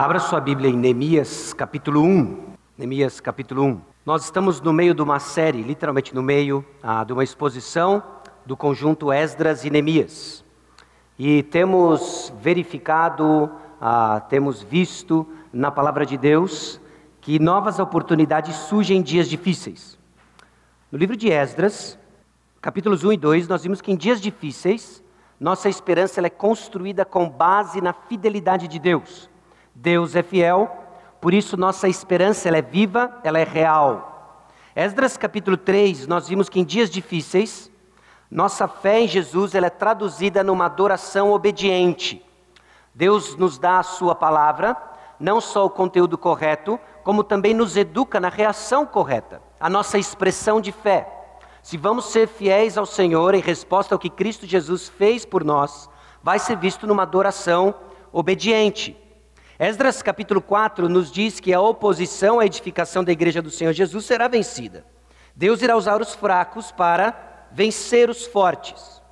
[0.00, 2.54] Abra sua Bíblia em Neemias capítulo 1.
[2.78, 3.80] Neemias capítulo 1.
[4.06, 8.00] Nós estamos no meio de uma série, literalmente no meio ah, de uma exposição
[8.46, 10.44] do conjunto Esdras e Neemias.
[11.18, 13.50] E temos verificado,
[13.80, 16.80] ah, temos visto na palavra de Deus
[17.20, 19.98] que novas oportunidades surgem em dias difíceis.
[20.92, 21.98] No livro de Esdras,
[22.60, 25.02] capítulos 1 e 2, nós vimos que em dias difíceis,
[25.40, 29.28] nossa esperança é construída com base na fidelidade de Deus.
[29.80, 30.68] Deus é fiel,
[31.20, 34.50] por isso nossa esperança ela é viva, ela é real.
[34.74, 37.70] Esdras capítulo 3, nós vimos que em dias difíceis,
[38.28, 42.20] nossa fé em Jesus ela é traduzida numa adoração obediente.
[42.92, 44.76] Deus nos dá a sua palavra,
[45.18, 50.60] não só o conteúdo correto, como também nos educa na reação correta, a nossa expressão
[50.60, 51.08] de fé.
[51.62, 55.88] Se vamos ser fiéis ao Senhor em resposta ao que Cristo Jesus fez por nós,
[56.20, 57.76] vai ser visto numa adoração
[58.12, 59.07] obediente.
[59.60, 64.04] Esdras capítulo 4 nos diz que a oposição à edificação da igreja do Senhor Jesus
[64.04, 64.84] será vencida.
[65.34, 69.02] Deus irá usar os fracos para vencer os fortes.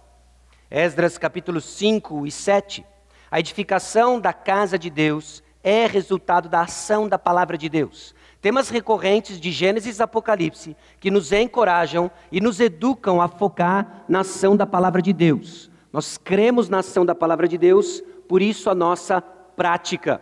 [0.70, 2.86] Esdras capítulo 5 e 7.
[3.28, 8.14] A edificação da casa de Deus é resultado da ação da palavra de Deus.
[8.40, 14.20] Temas recorrentes de Gênesis e Apocalipse que nos encorajam e nos educam a focar na
[14.20, 15.68] ação da palavra de Deus.
[15.92, 20.20] Nós cremos na ação da palavra de Deus, por isso a nossa prática.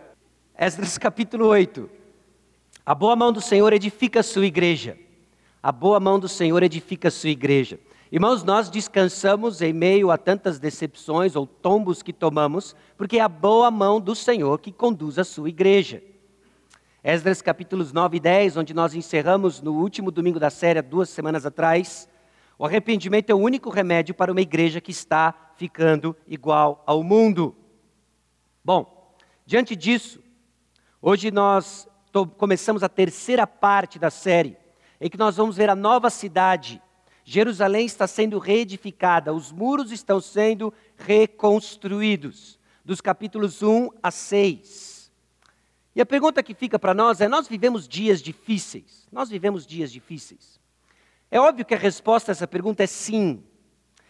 [0.57, 1.89] Esdras capítulo 8.
[2.85, 4.97] A boa mão do Senhor edifica a sua igreja.
[5.61, 7.77] A boa mão do Senhor edifica a sua igreja.
[8.09, 13.27] Irmãos, nós descansamos em meio a tantas decepções ou tombos que tomamos, porque é a
[13.27, 16.01] boa mão do Senhor que conduz a sua igreja.
[17.03, 21.45] Esdras capítulos 9 e 10, onde nós encerramos no último domingo da série, duas semanas
[21.45, 22.07] atrás,
[22.57, 27.53] o arrependimento é o único remédio para uma igreja que está ficando igual ao mundo.
[28.63, 29.13] Bom,
[29.45, 30.23] diante disso,
[31.07, 31.87] Hoje nós
[32.35, 34.57] começamos a terceira parte da série,
[34.99, 36.81] em que nós vamos ver a nova cidade.
[37.23, 45.11] Jerusalém está sendo reedificada, os muros estão sendo reconstruídos, dos capítulos 1 a 6.
[45.95, 49.07] E a pergunta que fica para nós é: nós vivemos dias difíceis?
[49.11, 50.59] Nós vivemos dias difíceis?
[51.29, 53.43] É óbvio que a resposta a essa pergunta é sim.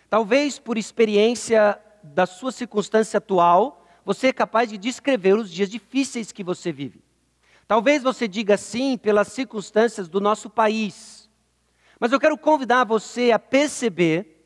[0.09, 6.31] Talvez por experiência da sua circunstância atual, você é capaz de descrever os dias difíceis
[6.31, 7.03] que você vive.
[7.67, 11.27] Talvez você diga sim pelas circunstâncias do nosso país.
[11.99, 14.45] Mas eu quero convidar você a perceber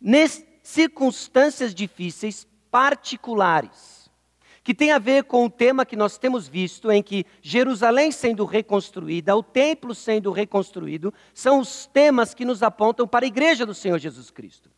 [0.00, 4.08] nas circunstâncias difíceis particulares,
[4.62, 8.44] que tem a ver com o tema que nós temos visto em que Jerusalém sendo
[8.44, 13.74] reconstruída, o templo sendo reconstruído, são os temas que nos apontam para a igreja do
[13.74, 14.70] Senhor Jesus Cristo.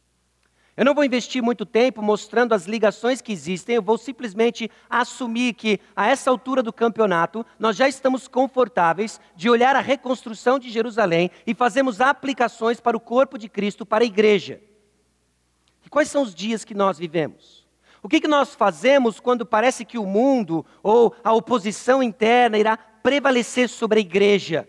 [0.83, 5.55] Eu não vou investir muito tempo mostrando as ligações que existem, eu vou simplesmente assumir
[5.55, 10.71] que, a essa altura do campeonato, nós já estamos confortáveis de olhar a reconstrução de
[10.71, 14.61] Jerusalém e fazemos aplicações para o corpo de Cristo, para a igreja.
[15.87, 17.65] E quais são os dias que nós vivemos?
[18.03, 22.77] O que, que nós fazemos quando parece que o mundo ou a oposição interna irá
[22.77, 24.69] prevalecer sobre a igreja?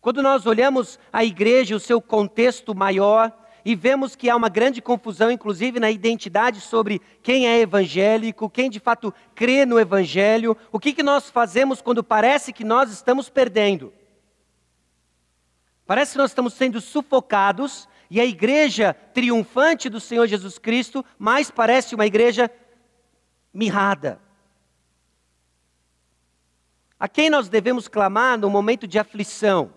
[0.00, 3.30] Quando nós olhamos a igreja, o seu contexto maior,
[3.68, 8.70] e vemos que há uma grande confusão, inclusive na identidade sobre quem é evangélico, quem
[8.70, 10.56] de fato crê no evangelho.
[10.72, 13.92] O que, que nós fazemos quando parece que nós estamos perdendo?
[15.84, 21.50] Parece que nós estamos sendo sufocados e a igreja triunfante do Senhor Jesus Cristo mais
[21.50, 22.50] parece uma igreja
[23.52, 24.18] mirrada.
[26.98, 29.74] A quem nós devemos clamar no momento de aflição?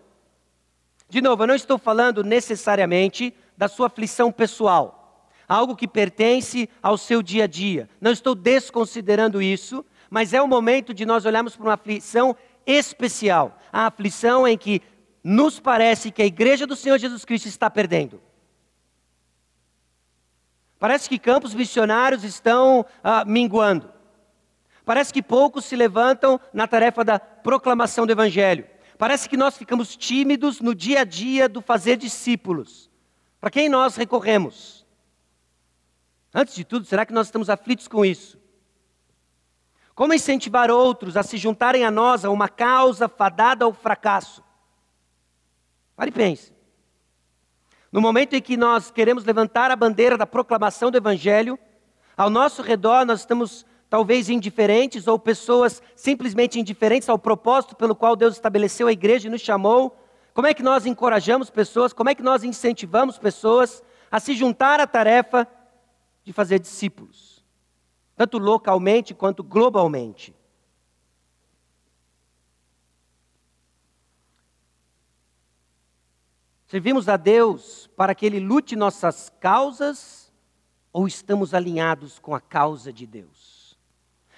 [1.10, 6.98] De novo, eu não estou falando necessariamente da sua aflição pessoal, algo que pertence ao
[6.98, 7.88] seu dia a dia.
[8.02, 12.36] Não estou desconsiderando isso, mas é o momento de nós olharmos para uma aflição
[12.66, 14.82] especial a aflição em que
[15.24, 18.20] nos parece que a igreja do Senhor Jesus Cristo está perdendo.
[20.80, 23.94] Parece que campos missionários estão ah, minguando.
[24.84, 28.66] Parece que poucos se levantam na tarefa da proclamação do Evangelho.
[28.98, 32.90] Parece que nós ficamos tímidos no dia a dia do fazer discípulos.
[33.42, 34.86] Para quem nós recorremos?
[36.32, 38.40] Antes de tudo, será que nós estamos aflitos com isso?
[39.96, 44.44] Como incentivar outros a se juntarem a nós a uma causa fadada ao fracasso?
[45.96, 46.54] Pare e pense.
[47.92, 51.60] No momento em que nós queremos levantar a bandeira da proclamação do Evangelho,
[52.16, 58.16] ao nosso redor nós estamos talvez indiferentes ou pessoas simplesmente indiferentes ao propósito pelo qual
[58.16, 60.01] Deus estabeleceu a igreja e nos chamou,
[60.34, 61.92] como é que nós encorajamos pessoas?
[61.94, 65.48] Como é que nós incentivamos pessoas a se juntar à tarefa
[66.24, 67.44] de fazer discípulos?
[68.16, 70.34] Tanto localmente quanto globalmente.
[76.68, 80.32] Servimos a Deus para que Ele lute nossas causas
[80.94, 83.78] ou estamos alinhados com a causa de Deus?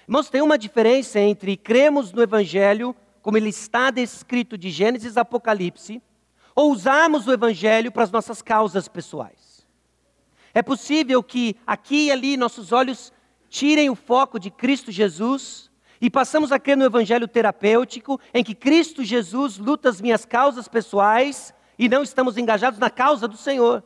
[0.07, 5.21] Irmãos, tem uma diferença entre cremos no Evangelho como ele está descrito de Gênesis a
[5.21, 5.99] Apocalipse,
[6.53, 9.65] ou usarmos o Evangelho para as nossas causas pessoais.
[10.53, 13.11] É possível que aqui e ali nossos olhos
[13.49, 15.71] tirem o foco de Cristo Jesus
[16.01, 20.67] e passamos a crer no Evangelho terapêutico, em que Cristo Jesus luta as minhas causas
[20.67, 23.81] pessoais e não estamos engajados na causa do Senhor.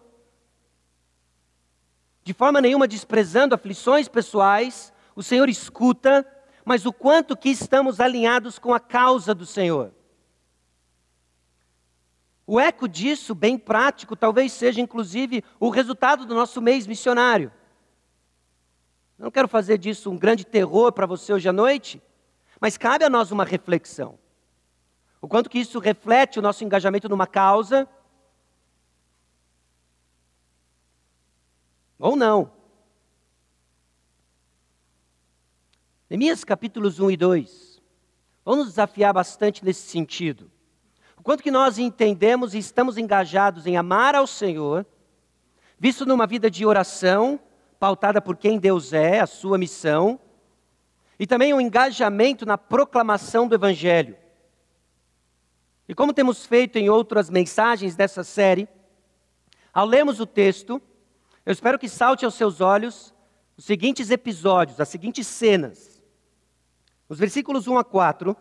[2.23, 6.25] De forma nenhuma desprezando aflições pessoais, o Senhor escuta,
[6.67, 9.93] mas o quanto que estamos alinhados com a causa do Senhor.
[12.45, 17.53] O eco disso, bem prático, talvez seja inclusive o resultado do nosso mês missionário.
[19.17, 22.01] Não quero fazer disso um grande terror para você hoje à noite,
[22.59, 24.19] mas cabe a nós uma reflexão.
[25.21, 27.87] O quanto que isso reflete o nosso engajamento numa causa
[31.97, 32.56] ou não.
[36.09, 37.81] Neemias capítulos 1 e 2
[38.45, 40.49] vão nos desafiar bastante nesse sentido.
[41.17, 44.85] O quanto que nós entendemos e estamos engajados em amar ao Senhor,
[45.77, 47.37] visto numa vida de oração,
[47.77, 50.17] pautada por quem Deus é, a sua missão,
[51.19, 54.15] e também um engajamento na proclamação do Evangelho.
[55.89, 58.69] E como temos feito em outras mensagens dessa série,
[59.73, 60.81] ao lermos o texto,
[61.45, 63.13] eu espero que salte aos seus olhos
[63.57, 65.96] os seguintes episódios, as seguintes cenas.
[67.09, 68.35] Nos versículos 1 a 4,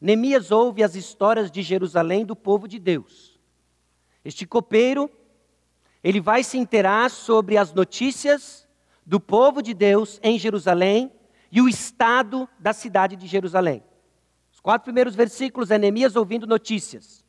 [0.00, 3.38] Neemias ouve as histórias de Jerusalém do povo de Deus.
[4.24, 5.10] Este copeiro,
[6.02, 8.66] ele vai se inteirar sobre as notícias
[9.06, 11.12] do povo de Deus em Jerusalém
[11.50, 13.82] e o estado da cidade de Jerusalém
[14.62, 17.24] quatro primeiros versículos é Neemias ouvindo notícias.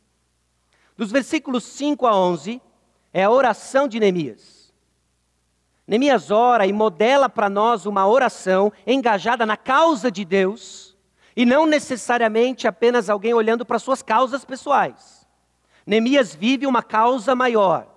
[0.95, 2.61] Dos versículos 5 a 11
[3.11, 4.62] é a oração de Neemias.
[5.87, 10.95] Neemias ora e modela para nós uma oração engajada na causa de Deus
[11.35, 15.27] e não necessariamente apenas alguém olhando para suas causas pessoais.
[15.85, 17.87] Neemias vive uma causa maior.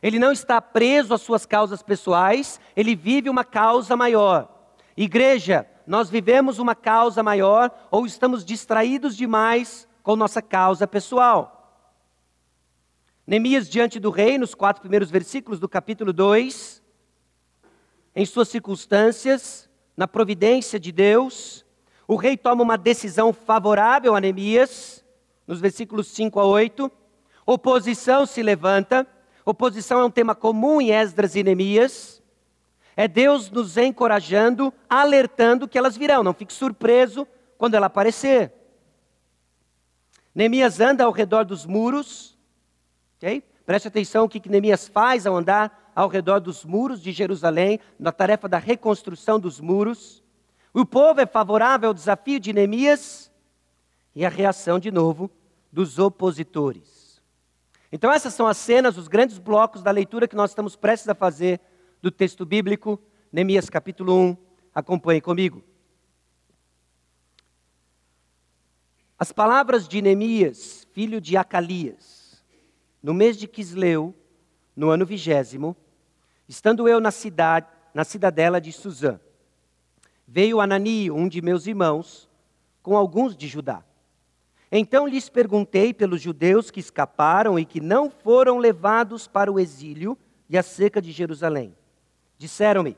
[0.00, 4.48] Ele não está preso às suas causas pessoais, ele vive uma causa maior.
[4.96, 11.58] Igreja, nós vivemos uma causa maior ou estamos distraídos demais com nossa causa pessoal.
[13.26, 16.81] Neemias, diante do rei, nos quatro primeiros versículos do capítulo 2,
[18.14, 21.64] em suas circunstâncias, na providência de Deus,
[22.06, 25.04] o rei toma uma decisão favorável a Neemias,
[25.46, 26.90] nos versículos 5 a 8.
[27.46, 29.06] Oposição se levanta.
[29.44, 32.22] Oposição é um tema comum em Esdras e Neemias.
[32.96, 36.22] É Deus nos encorajando, alertando que elas virão.
[36.22, 37.26] Não fique surpreso
[37.56, 38.52] quando ela aparecer.
[40.34, 42.38] Neemias anda ao redor dos muros.
[43.16, 43.42] Okay?
[43.64, 48.12] Preste atenção o que Neemias faz ao andar ao redor dos muros de Jerusalém, na
[48.12, 50.22] tarefa da reconstrução dos muros.
[50.72, 53.30] O povo é favorável ao desafio de Neemias
[54.14, 55.30] e a reação, de novo,
[55.70, 57.20] dos opositores.
[57.90, 61.14] Então, essas são as cenas, os grandes blocos da leitura que nós estamos prestes a
[61.14, 61.60] fazer
[62.00, 62.98] do texto bíblico,
[63.30, 64.36] Neemias capítulo 1.
[64.74, 65.62] Acompanhe comigo.
[69.18, 72.42] As palavras de Neemias, filho de Acalias,
[73.02, 74.14] no mês de Quisleu,
[74.76, 75.76] no ano vigésimo,
[76.48, 79.20] estando eu na cidade, na cidadela de Suzã,
[80.26, 82.28] veio Anani, um de meus irmãos,
[82.82, 83.84] com alguns de Judá.
[84.70, 90.16] Então lhes perguntei pelos judeus que escaparam e que não foram levados para o exílio
[90.48, 91.76] e a cerca de Jerusalém.
[92.38, 92.96] Disseram-me: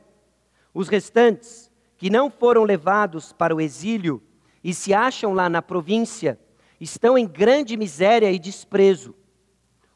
[0.72, 4.22] os restantes, que não foram levados para o exílio
[4.62, 6.38] e se acham lá na província,
[6.80, 9.14] estão em grande miséria e desprezo.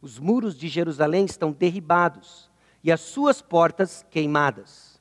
[0.01, 2.49] Os muros de Jerusalém estão derribados
[2.83, 5.01] e as suas portas queimadas.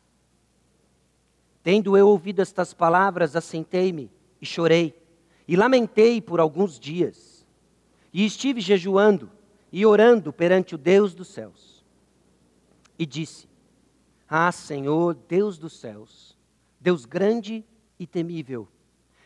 [1.62, 4.10] Tendo eu ouvido estas palavras, assentei-me
[4.42, 5.00] e chorei,
[5.48, 7.46] e lamentei por alguns dias.
[8.12, 9.30] E estive jejuando
[9.72, 11.86] e orando perante o Deus dos céus.
[12.98, 13.48] E disse:
[14.28, 16.36] ah, Senhor, Deus dos céus,
[16.80, 17.64] Deus grande
[18.00, 18.68] e temível,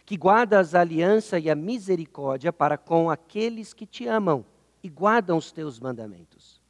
[0.06, 4.46] que guardas a aliança e a misericórdia para com aqueles que te amam
[4.84, 6.62] e guardam os teus mandamentos.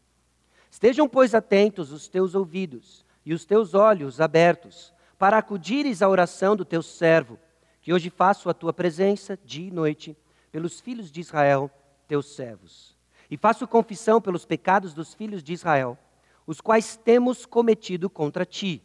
[0.69, 6.55] Estejam, pois, atentos os teus ouvidos e os teus olhos abertos, para acudires à oração
[6.55, 7.37] do teu servo,
[7.81, 10.17] que hoje faço a tua presença, dia e noite,
[10.51, 11.69] pelos filhos de Israel,
[12.07, 12.95] teus servos.
[13.29, 15.97] E faço confissão pelos pecados dos filhos de Israel
[16.45, 18.83] os quais temos cometido contra ti,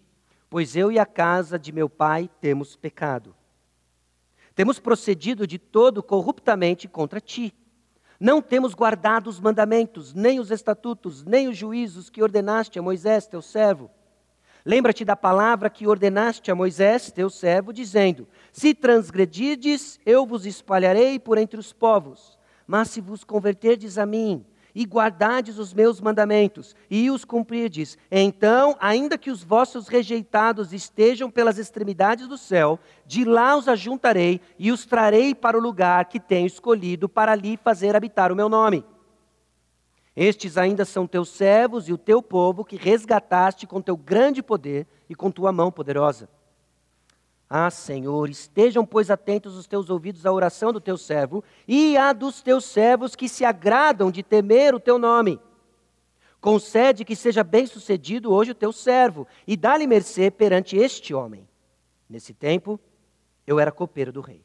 [0.48, 3.34] pois eu e a casa de meu pai temos pecado.
[4.54, 7.52] Temos procedido de todo corruptamente contra ti.
[8.18, 13.26] Não temos guardado os mandamentos, nem os estatutos, nem os juízos que ordenaste a Moisés,
[13.26, 13.90] teu servo.
[14.64, 21.18] Lembra-te da palavra que ordenaste a Moisés, teu servo, dizendo: Se transgredirdes, eu vos espalharei
[21.18, 22.36] por entre os povos.
[22.66, 24.44] Mas se vos converterdes a mim,
[24.76, 31.30] e guardardes os meus mandamentos, e os cumprirdes, então, ainda que os vossos rejeitados estejam
[31.30, 36.20] pelas extremidades do céu, de lá os ajuntarei e os trarei para o lugar que
[36.20, 38.84] tenho escolhido para ali fazer habitar o meu nome.
[40.14, 44.86] Estes ainda são teus servos e o teu povo que resgataste com teu grande poder
[45.08, 46.28] e com tua mão poderosa.
[47.48, 52.12] Ah, Senhor, estejam, pois, atentos os teus ouvidos à oração do teu servo e à
[52.12, 55.40] dos teus servos que se agradam de temer o teu nome.
[56.40, 61.48] Concede que seja bem-sucedido hoje o teu servo e dá-lhe mercê perante este homem.
[62.08, 62.80] Nesse tempo,
[63.46, 64.44] eu era copeiro do rei.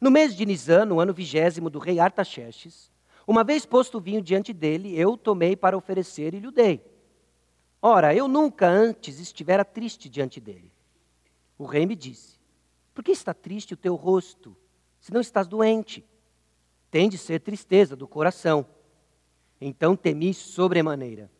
[0.00, 2.92] No mês de Nisan, no ano vigésimo do rei Artaxerxes,
[3.26, 6.84] uma vez posto o vinho diante dele, eu tomei para oferecer e lhe dei.
[7.80, 10.73] Ora, eu nunca antes estivera triste diante dele.
[11.58, 12.38] O rei me disse:
[12.92, 14.56] Por que está triste o teu rosto,
[15.00, 16.04] se não estás doente?
[16.90, 18.66] Tem de ser tristeza do coração.
[19.60, 21.30] Então temi sobremaneira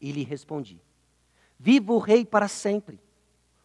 [0.00, 0.80] e lhe respondi:
[1.58, 3.00] Viva o rei para sempre.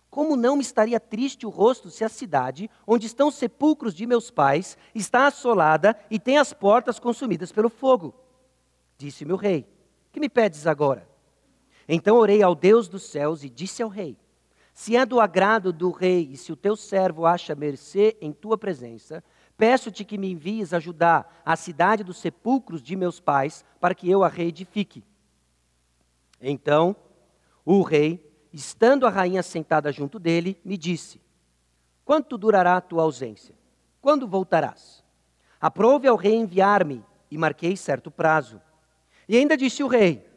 [0.09, 4.05] Como não me estaria triste o rosto se a cidade, onde estão os sepulcros de
[4.05, 8.13] meus pais, está assolada e tem as portas consumidas pelo fogo?
[8.97, 9.67] Disse-me o rei:
[10.11, 11.09] Que me pedes agora?
[11.89, 14.17] Então orei ao Deus dos céus e disse ao rei:
[14.73, 18.57] se é do agrado do rei e se o teu servo acha mercê em tua
[18.57, 19.23] presença,
[19.55, 24.23] peço-te que me envies ajudar a cidade dos sepulcros de meus pais, para que eu
[24.23, 25.03] a reedifique.
[26.41, 26.95] Então,
[27.63, 28.19] o rei,
[28.51, 31.21] estando a rainha sentada junto dele, me disse:
[32.03, 33.55] Quanto durará a tua ausência?
[34.01, 35.03] Quando voltarás?
[35.61, 38.59] Aprove ao rei enviar-me, e marquei certo prazo.
[39.29, 40.27] E ainda disse o rei: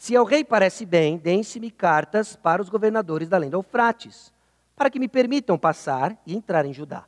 [0.00, 4.32] se ao rei parece bem, deem-se-me cartas para os governadores da do Eufrates,
[4.74, 7.04] para que me permitam passar e entrar em Judá.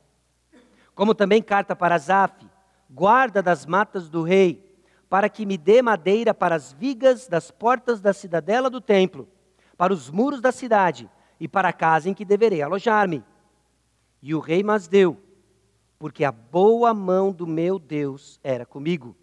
[0.93, 2.45] Como também carta para Zaf,
[2.87, 4.63] guarda das matas do rei,
[5.09, 9.27] para que me dê madeira para as vigas das portas da cidadela do templo,
[9.75, 11.09] para os muros da cidade
[11.39, 13.23] e para a casa em que deverei alojar-me.
[14.21, 15.17] E o rei mas deu,
[15.97, 19.17] porque a boa mão do meu Deus era comigo.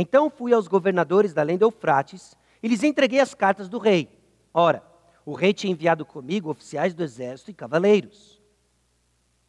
[0.00, 4.08] Então fui aos governadores da além do Eufrates e lhes entreguei as cartas do rei.
[4.54, 4.80] Ora,
[5.26, 8.40] o rei tinha enviado comigo oficiais do exército e cavaleiros.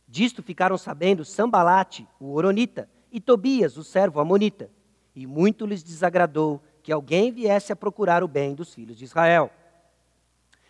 [0.07, 4.71] Disto ficaram sabendo Sambalate, o Oronita, e Tobias, o servo Amonita.
[5.15, 9.51] E muito lhes desagradou que alguém viesse a procurar o bem dos filhos de Israel.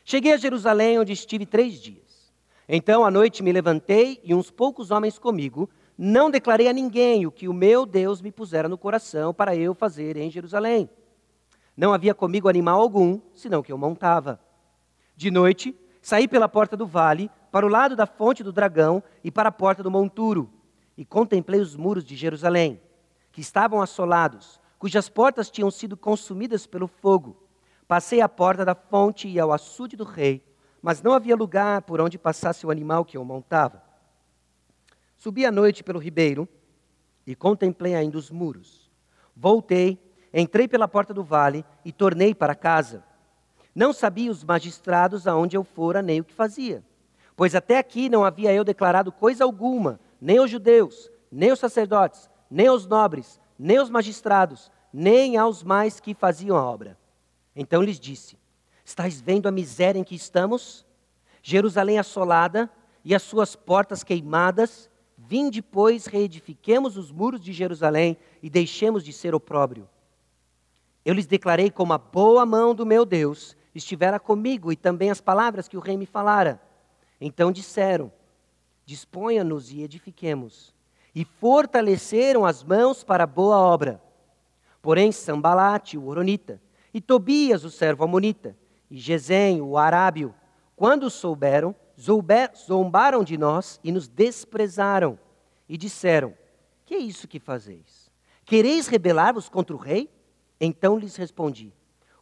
[0.03, 2.33] Cheguei a Jerusalém, onde estive três dias.
[2.67, 5.69] Então, à noite, me levantei e uns poucos homens comigo
[6.01, 9.73] não declarei a ninguém o que o meu Deus me pusera no coração para eu
[9.73, 10.89] fazer em Jerusalém.
[11.75, 14.39] Não havia comigo animal algum, senão que eu montava.
[15.13, 19.29] De noite, saí pela porta do vale, para o lado da fonte do dragão e
[19.29, 20.49] para a porta do monturo,
[20.95, 22.79] e contemplei os muros de Jerusalém,
[23.29, 27.35] que estavam assolados, cujas portas tinham sido consumidas pelo fogo.
[27.89, 30.41] Passei à porta da fonte e ao açude do rei,
[30.81, 33.88] mas não havia lugar por onde passasse o animal que eu montava.
[35.19, 36.47] Subi à noite pelo ribeiro
[37.27, 38.89] e contemplei ainda os muros.
[39.35, 39.99] Voltei,
[40.33, 43.03] entrei pela porta do vale e tornei para casa.
[43.75, 46.81] Não sabia os magistrados aonde eu fora nem o que fazia,
[47.35, 52.29] pois até aqui não havia eu declarado coisa alguma, nem aos judeus, nem aos sacerdotes,
[52.49, 56.97] nem aos nobres, nem aos magistrados, nem aos mais que faziam a obra.
[57.53, 58.39] Então lhes disse:
[58.85, 60.85] Estais vendo a miséria em que estamos?
[61.43, 62.71] Jerusalém assolada
[63.03, 64.89] e as suas portas queimadas,
[65.29, 69.87] Vinde, pois, reedifiquemos os muros de Jerusalém e deixemos de ser opróbrio.
[71.05, 75.21] Eu lhes declarei como a boa mão do meu Deus estivera comigo e também as
[75.21, 76.59] palavras que o rei me falara.
[77.21, 78.11] Então disseram:
[78.83, 80.73] Disponha-nos e edifiquemos.
[81.13, 84.01] E fortaleceram as mãos para a boa obra.
[84.81, 86.59] Porém, Sambalate, o Oronita,
[86.91, 88.57] e Tobias, o servo Amonita,
[88.89, 90.33] e Gesem, o Arábio,
[90.75, 95.19] quando souberam, zombaram de nós e nos desprezaram,
[95.67, 96.33] e disseram:
[96.85, 98.09] Que é isso que fazeis?
[98.45, 100.09] Quereis rebelar-vos contra o rei?
[100.59, 101.73] Então lhes respondi: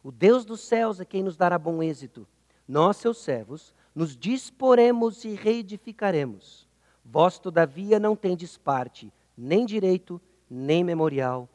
[0.02, 2.26] O Deus dos céus é quem nos dará bom êxito.
[2.66, 6.68] Nós, seus servos, nos disporemos e reedificaremos.
[7.04, 10.20] Vós, todavia, não tendes parte, nem direito,
[10.50, 11.48] nem memorial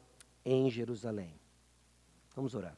[0.44, 1.34] em Jerusalém.
[2.34, 2.76] Vamos orar.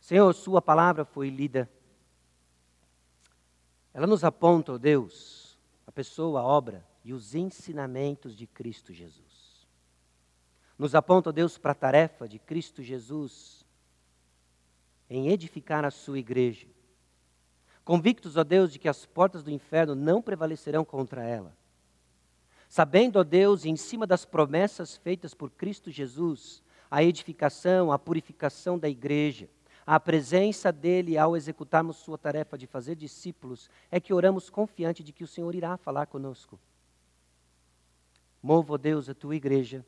[0.00, 1.68] Senhor, Sua palavra foi lida
[3.98, 9.66] ela nos aponta, oh Deus, a pessoa, a obra e os ensinamentos de Cristo Jesus.
[10.78, 13.66] Nos aponta, Deus, para a tarefa de Cristo Jesus
[15.10, 16.68] em edificar a sua igreja.
[17.84, 21.52] Convictos, ó Deus, de que as portas do inferno não prevalecerão contra ela.
[22.68, 28.78] Sabendo, ó Deus, em cima das promessas feitas por Cristo Jesus, a edificação, a purificação
[28.78, 29.50] da igreja,
[29.90, 35.14] a presença dele ao executarmos sua tarefa de fazer discípulos, é que oramos confiante de
[35.14, 36.60] que o Senhor irá falar conosco.
[38.42, 39.82] Mova, ó Deus, a tua igreja,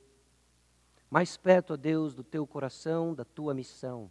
[1.11, 4.11] mais perto, ó Deus, do teu coração, da tua missão.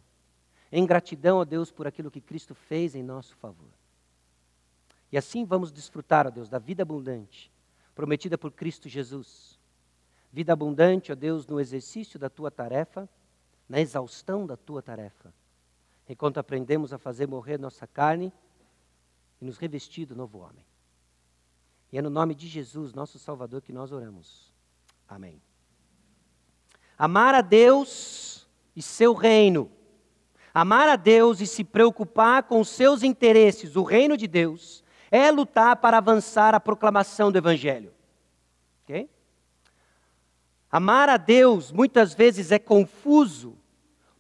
[0.72, 3.72] Em gratidão, ó Deus, por aquilo que Cristo fez em nosso favor.
[5.12, 7.51] E assim vamos desfrutar, ó Deus, da vida abundante,
[7.96, 9.60] prometida por Cristo Jesus.
[10.31, 13.10] Vida abundante, ó Deus, no exercício da tua tarefa,
[13.67, 15.34] na exaustão da tua tarefa
[16.10, 18.34] enquanto aprendemos a fazer morrer nossa carne
[19.39, 20.66] e nos revestir do novo homem.
[21.92, 24.51] E é no nome de Jesus, nosso Salvador, que nós oramos.
[25.08, 25.39] Amém.
[26.98, 29.72] Amar a Deus e seu reino.
[30.51, 35.32] Amar a Deus e se preocupar com os seus interesses, o reino de Deus, é
[35.32, 37.94] lutar para avançar a proclamação do Evangelho.
[38.84, 39.08] Ok?
[40.72, 43.59] Amar a Deus muitas vezes é confuso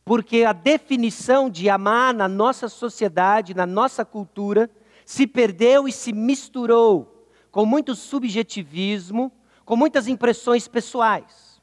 [0.09, 4.67] porque a definição de amar na nossa sociedade, na nossa cultura,
[5.05, 9.31] se perdeu e se misturou com muito subjetivismo,
[9.63, 11.61] com muitas impressões pessoais.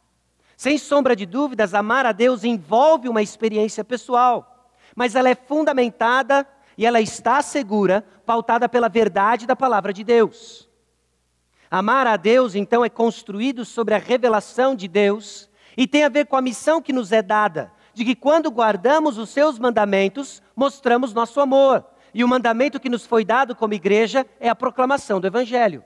[0.56, 6.46] Sem sombra de dúvidas, amar a Deus envolve uma experiência pessoal, mas ela é fundamentada
[6.78, 10.68] e ela está segura, pautada pela verdade da palavra de Deus.
[11.68, 16.26] Amar a Deus, então, é construído sobre a revelação de Deus e tem a ver
[16.26, 21.14] com a missão que nos é dada de que quando guardamos os seus mandamentos, mostramos
[21.14, 21.82] nosso amor.
[22.12, 25.82] E o mandamento que nos foi dado como igreja é a proclamação do Evangelho.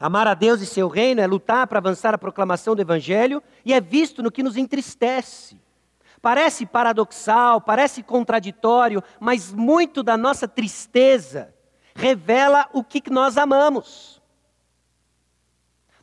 [0.00, 3.72] Amar a Deus e seu reino é lutar para avançar a proclamação do Evangelho e
[3.72, 5.60] é visto no que nos entristece.
[6.20, 11.54] Parece paradoxal, parece contraditório, mas muito da nossa tristeza
[11.94, 14.17] revela o que nós amamos.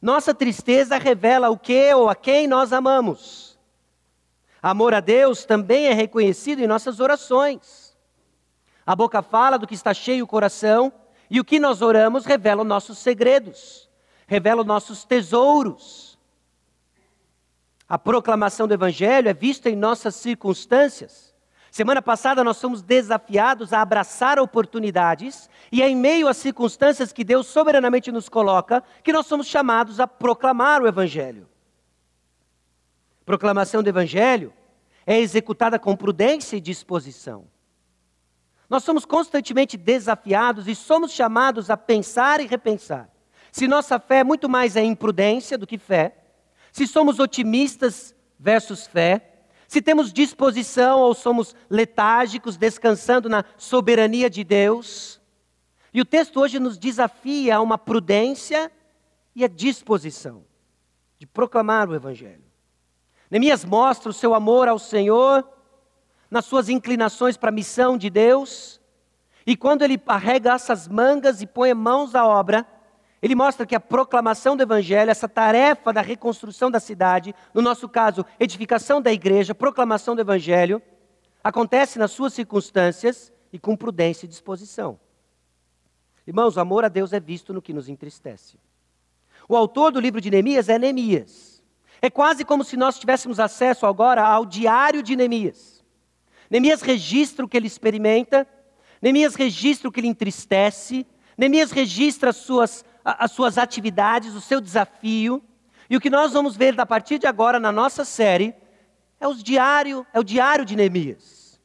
[0.05, 3.57] Nossa tristeza revela o que ou a quem nós amamos.
[4.61, 7.97] Amor a Deus também é reconhecido em nossas orações.
[8.85, 10.93] A boca fala do que está cheio o coração,
[11.27, 13.89] e o que nós oramos revela nossos segredos,
[14.27, 16.19] revela nossos tesouros.
[17.89, 21.24] A proclamação do Evangelho é vista em nossas circunstâncias.
[21.75, 27.21] Semana passada nós fomos desafiados a abraçar oportunidades e é em meio às circunstâncias que
[27.21, 31.49] Deus soberanamente nos coloca que nós somos chamados a proclamar o Evangelho.
[33.25, 34.53] Proclamação do Evangelho
[35.05, 37.45] é executada com prudência e disposição.
[38.69, 43.09] Nós somos constantemente desafiados e somos chamados a pensar e repensar.
[43.51, 46.15] Se nossa fé muito mais é imprudência do que fé,
[46.71, 49.34] se somos otimistas versus fé,
[49.75, 55.19] se temos disposição ou somos letárgicos, descansando na soberania de Deus.
[55.93, 58.71] E o texto hoje nos desafia a uma prudência
[59.35, 60.45] e a disposição
[61.19, 62.45] de proclamar o Evangelho.
[63.29, 65.45] Neemias mostra o seu amor ao Senhor
[66.31, 68.79] nas suas inclinações para a missão de Deus,
[69.45, 72.65] e quando ele arregaça as mangas e põe mãos à obra,
[73.25, 77.89] ele mostra que a proclamação do Evangelho, essa tarefa da reconstrução da cidade, no nosso
[77.89, 80.79] caso, edificação da igreja, proclamação do Evangelho,
[81.43, 84.99] acontece nas suas circunstâncias e com prudência e disposição.
[86.27, 88.59] Irmãos, o amor a Deus é visto no que nos entristece.
[89.49, 91.63] O autor do livro de Neemias é Neemias.
[92.03, 95.83] É quase como se nós tivéssemos acesso agora ao diário de Neemias.
[96.47, 98.47] Neemias registra o que ele experimenta,
[99.01, 104.59] Neemias registra o que ele entristece, Neemias registra as suas as suas atividades, o seu
[104.59, 105.41] desafio.
[105.87, 108.55] E o que nós vamos ver a partir de agora na nossa série
[109.19, 111.61] é, os diário, é o diário de Neemias.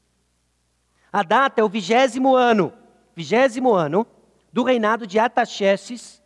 [1.11, 2.72] A data é o vigésimo ano,
[3.16, 4.07] vigésimo ano
[4.53, 6.22] do reinado de Ataxerxes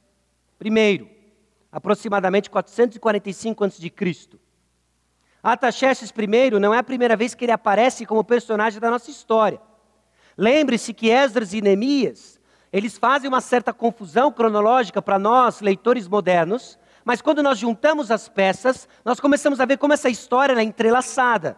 [0.62, 1.08] I,
[1.70, 3.92] aproximadamente 445 a.C.
[5.42, 9.60] Ataxerxes I não é a primeira vez que ele aparece como personagem da nossa história.
[10.36, 12.33] Lembre-se que Esdras e Neemias
[12.74, 18.28] eles fazem uma certa confusão cronológica para nós, leitores modernos, mas quando nós juntamos as
[18.28, 21.56] peças, nós começamos a ver como essa história é entrelaçada.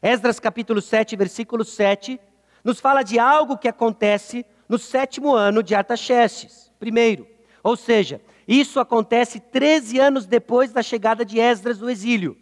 [0.00, 2.18] Esdras capítulo 7, versículo 7,
[2.64, 7.28] nos fala de algo que acontece no sétimo ano de Artaxerxes, primeiro.
[7.62, 12.38] Ou seja, isso acontece 13 anos depois da chegada de Esdras do exílio.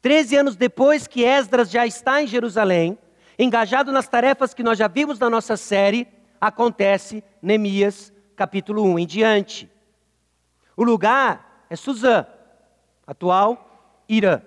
[0.00, 2.96] 13 anos depois que Esdras já está em Jerusalém,
[3.36, 6.06] engajado nas tarefas que nós já vimos na nossa série,
[6.46, 9.70] acontece Neemias capítulo 1 em diante.
[10.76, 12.26] O lugar é Suzã,
[13.06, 14.42] atual Irã.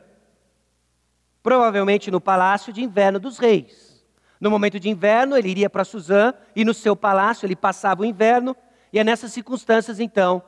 [1.41, 4.05] Provavelmente no palácio de inverno dos reis.
[4.39, 8.05] No momento de inverno, ele iria para Suzã e no seu palácio ele passava o
[8.05, 8.55] inverno,
[8.93, 10.43] e é nessas circunstâncias então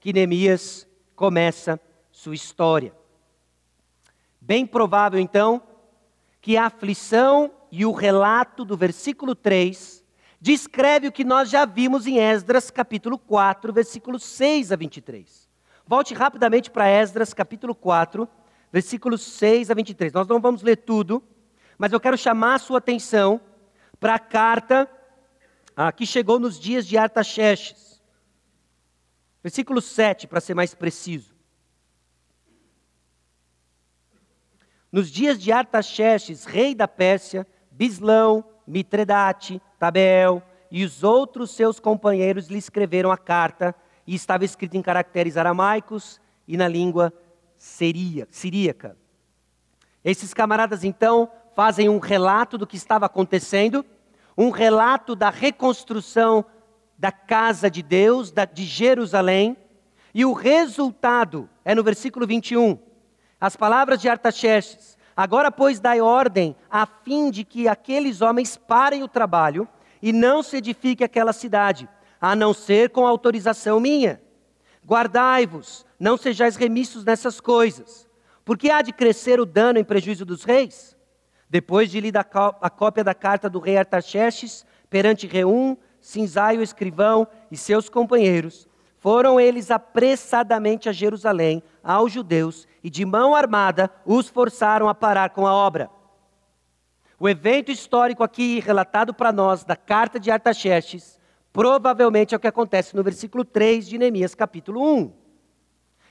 [0.00, 0.84] que Neemias
[1.14, 1.80] começa
[2.10, 2.92] sua história.
[4.40, 5.62] Bem provável então
[6.40, 9.97] que a aflição e o relato do versículo 3
[10.40, 15.48] descreve o que nós já vimos em Esdras capítulo 4, versículos 6 a 23.
[15.86, 18.28] Volte rapidamente para Esdras capítulo 4,
[18.72, 20.12] versículos 6 a 23.
[20.12, 21.22] Nós não vamos ler tudo,
[21.76, 23.40] mas eu quero chamar a sua atenção
[23.98, 24.88] para a carta
[25.74, 28.02] ah, que chegou nos dias de Artaxerxes.
[29.42, 31.36] Versículo 7, para ser mais preciso.
[34.90, 42.48] Nos dias de Artaxerxes, rei da Pérsia, Bislão, Mitredate, Tabeel e os outros seus companheiros
[42.48, 43.74] lhe escreveram a carta,
[44.06, 47.12] e estava escrita em caracteres aramaicos e na língua
[47.58, 48.96] siríaca.
[50.02, 53.84] Esses camaradas então fazem um relato do que estava acontecendo,
[54.36, 56.44] um relato da reconstrução
[56.96, 59.56] da casa de Deus, de Jerusalém,
[60.14, 62.78] e o resultado é no versículo 21.
[63.40, 69.02] As palavras de Artaxerxes: Agora, pois, dai ordem, a fim de que aqueles homens parem
[69.02, 69.66] o trabalho
[70.00, 71.88] e não se edifique aquela cidade,
[72.20, 74.22] a não ser com autorização minha.
[74.86, 78.08] Guardai-vos, não sejais remissos nessas coisas,
[78.44, 80.96] porque há de crescer o dano em prejuízo dos reis.
[81.50, 87.26] Depois de lida a cópia da carta do rei Artaxerxes perante Reum, Sinzai o escrivão
[87.50, 88.68] e seus companheiros,
[89.08, 95.30] foram eles apressadamente a Jerusalém, aos judeus, e de mão armada os forçaram a parar
[95.30, 95.88] com a obra.
[97.18, 101.18] O evento histórico aqui relatado para nós da carta de Artaxerxes,
[101.54, 105.10] provavelmente é o que acontece no versículo 3 de Neemias, capítulo 1.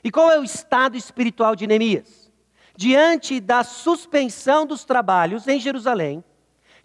[0.04, 2.32] E qual é o estado espiritual de Neemias?
[2.76, 6.24] Diante da suspensão dos trabalhos em Jerusalém,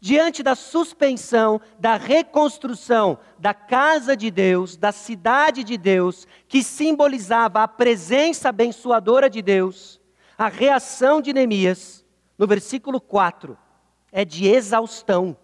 [0.02, 7.62] diante da suspensão, da reconstrução da casa de Deus, da cidade de Deus, que simbolizava
[7.62, 10.00] a presença abençoadora de Deus,
[10.36, 12.04] a reação de Neemias,
[12.36, 13.56] no versículo 4,
[14.10, 15.36] é de exaustão.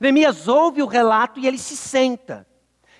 [0.00, 2.46] Neemias ouve o relato e ele se senta.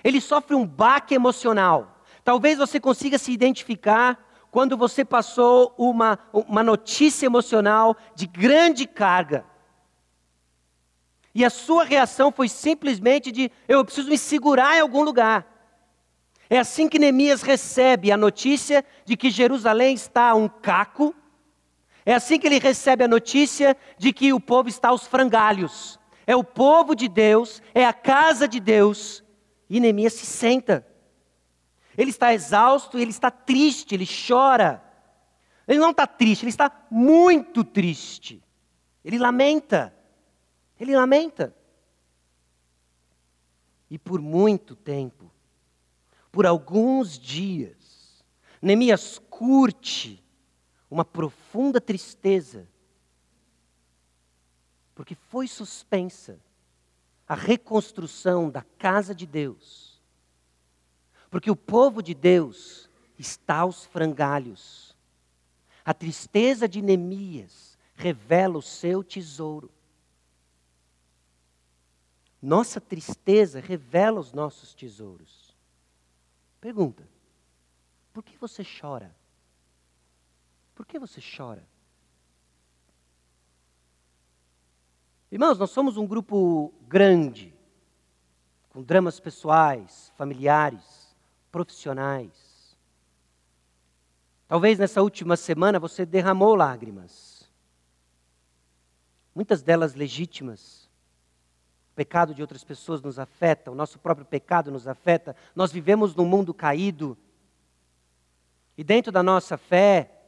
[0.03, 1.97] Ele sofre um baque emocional.
[2.23, 9.51] Talvez você consiga se identificar quando você passou uma, uma notícia emocional de grande carga.
[11.33, 15.47] E a sua reação foi simplesmente de: eu preciso me segurar em algum lugar.
[16.49, 21.15] É assim que Neemias recebe a notícia de que Jerusalém está um caco,
[22.05, 25.99] é assim que ele recebe a notícia de que o povo está aos frangalhos.
[26.27, 29.23] É o povo de Deus, é a casa de Deus.
[29.69, 30.85] E Neemias se senta.
[31.97, 34.83] Ele está exausto, ele está triste, ele chora.
[35.67, 38.43] Ele não está triste, ele está muito triste.
[39.03, 39.93] Ele lamenta.
[40.79, 41.55] Ele lamenta.
[43.89, 45.31] E por muito tempo,
[46.31, 48.23] por alguns dias,
[48.61, 50.23] Neemias curte
[50.89, 52.67] uma profunda tristeza,
[54.95, 56.39] porque foi suspensa
[57.27, 60.01] a reconstrução da casa de Deus,
[61.29, 64.95] porque o povo de Deus está aos frangalhos.
[65.83, 69.71] A tristeza de Neemias revela o seu tesouro.
[72.43, 75.55] Nossa tristeza revela os nossos tesouros.
[76.59, 77.07] Pergunta:
[78.11, 79.15] por que você chora?
[80.75, 81.65] Por que você chora?
[85.31, 87.55] Irmãos, nós somos um grupo grande,
[88.71, 91.15] com dramas pessoais, familiares,
[91.49, 92.77] profissionais.
[94.49, 97.49] Talvez nessa última semana você derramou lágrimas,
[99.33, 100.82] muitas delas legítimas.
[101.93, 105.35] O pecado de outras pessoas nos afeta, o nosso próprio pecado nos afeta.
[105.55, 107.17] Nós vivemos num mundo caído.
[108.77, 110.23] E dentro da nossa fé,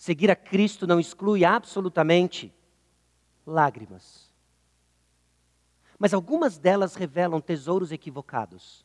[0.00, 2.50] Seguir a Cristo não exclui absolutamente
[3.46, 4.32] lágrimas.
[5.98, 8.82] Mas algumas delas revelam tesouros equivocados.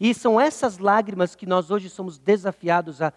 [0.00, 3.12] E são essas lágrimas que nós hoje somos desafiados a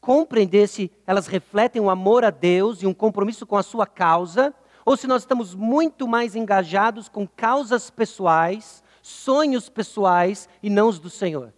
[0.00, 4.54] compreender se elas refletem um amor a Deus e um compromisso com a sua causa,
[4.88, 10.98] ou se nós estamos muito mais engajados com causas pessoais, sonhos pessoais e não os
[10.98, 11.52] do Senhor.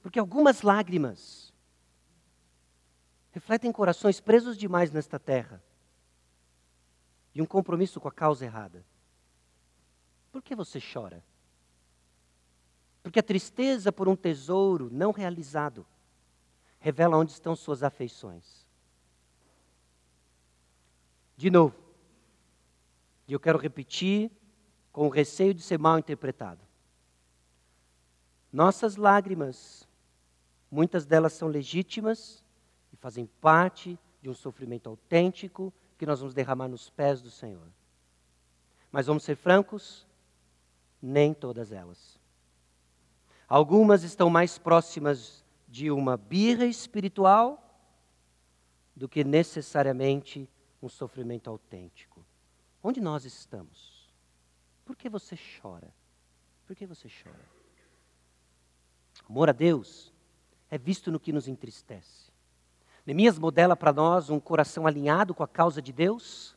[0.00, 1.52] Porque algumas lágrimas
[3.32, 5.60] refletem corações presos demais nesta terra.
[7.34, 8.86] e um compromisso com a causa errada.
[10.30, 11.24] Por que você chora?
[13.02, 15.84] Porque a tristeza por um tesouro não realizado
[16.78, 18.65] revela onde estão suas afeições.
[21.36, 21.74] De novo,
[23.28, 24.30] e eu quero repetir
[24.92, 26.60] com o receio de ser mal interpretado.
[28.52, 29.86] Nossas lágrimas,
[30.70, 32.42] muitas delas são legítimas
[32.92, 37.68] e fazem parte de um sofrimento autêntico que nós vamos derramar nos pés do Senhor.
[38.90, 40.06] Mas vamos ser francos,
[41.02, 42.18] nem todas elas.
[43.46, 47.62] Algumas estão mais próximas de uma birra espiritual
[48.94, 50.48] do que necessariamente
[50.82, 52.24] um sofrimento autêntico.
[52.82, 54.08] Onde nós estamos?
[54.84, 55.92] Por que você chora?
[56.66, 57.56] Por que você chora?
[59.28, 60.12] Amor a Deus
[60.70, 62.30] é visto no que nos entristece.
[63.04, 66.56] Neemias modela para nós um coração alinhado com a causa de Deus,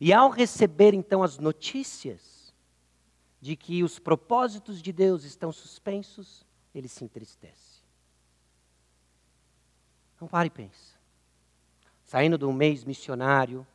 [0.00, 2.54] e ao receber então as notícias
[3.40, 7.82] de que os propósitos de Deus estão suspensos, ele se entristece.
[10.20, 10.95] Não pare e pense.
[12.06, 13.66] Saindo de um mês missionário,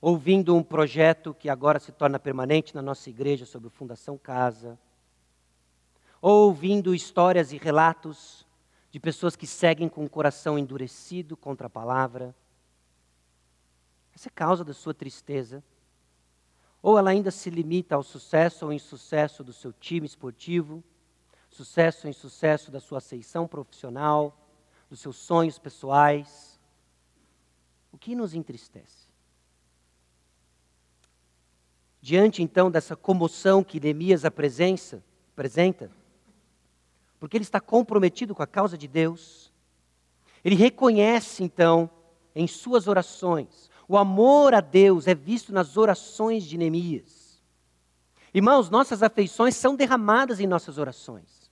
[0.00, 4.78] ouvindo um projeto que agora se torna permanente na nossa igreja sobre o Fundação Casa,
[6.22, 8.46] ouvindo histórias e relatos
[8.92, 12.32] de pessoas que seguem com o coração endurecido contra a palavra.
[14.14, 15.64] Essa é a causa da sua tristeza.
[16.80, 20.80] Ou ela ainda se limita ao sucesso ou insucesso do seu time esportivo,
[21.48, 24.36] sucesso ou insucesso da sua aceição profissional,
[24.88, 26.49] dos seus sonhos pessoais.
[28.00, 29.08] Que nos entristece?
[32.00, 35.02] Diante então dessa comoção que Neemias apresenta,
[37.18, 39.52] porque ele está comprometido com a causa de Deus.
[40.42, 41.90] Ele reconhece, então,
[42.34, 47.42] em suas orações, o amor a Deus é visto nas orações de Neemias.
[48.32, 51.50] Irmãos, nossas afeições são derramadas em nossas orações.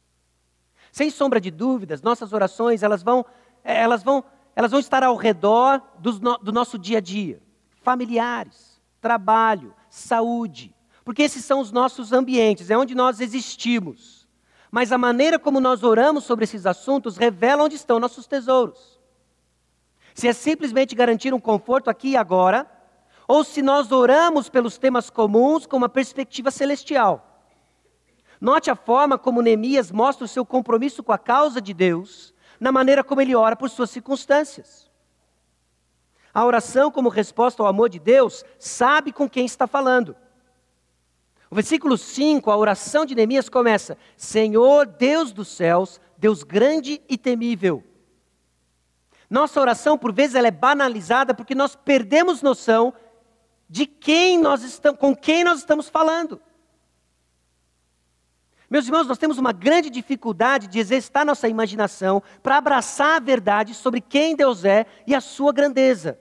[0.91, 3.27] Sem sombra de dúvidas, nossas orações elas vão,
[3.63, 4.25] elas vão,
[4.59, 7.41] elas vão estar ao redor do, do nosso dia a dia,
[7.81, 14.27] familiares, trabalho, saúde, porque esses são os nossos ambientes, é onde nós existimos.
[14.69, 19.01] Mas a maneira como nós oramos sobre esses assuntos revela onde estão nossos tesouros.
[20.13, 22.69] Se é simplesmente garantir um conforto aqui e agora,
[23.29, 27.45] ou se nós oramos pelos temas comuns com uma perspectiva celestial.
[28.41, 32.73] Note a forma como Neemias mostra o seu compromisso com a causa de Deus, na
[32.73, 34.89] maneira como ele ora por suas circunstâncias.
[36.33, 40.15] A oração, como resposta ao amor de Deus, sabe com quem está falando.
[41.51, 47.17] O versículo 5, a oração de Neemias começa: Senhor, Deus dos céus, Deus grande e
[47.17, 47.83] temível.
[49.31, 52.93] Nossa oração, por vezes, ela é banalizada porque nós perdemos noção
[53.69, 56.41] de quem nós estamos, com quem nós estamos falando.
[58.71, 63.75] Meus irmãos, nós temos uma grande dificuldade de exercitar nossa imaginação para abraçar a verdade
[63.75, 66.19] sobre quem Deus é e a sua grandeza.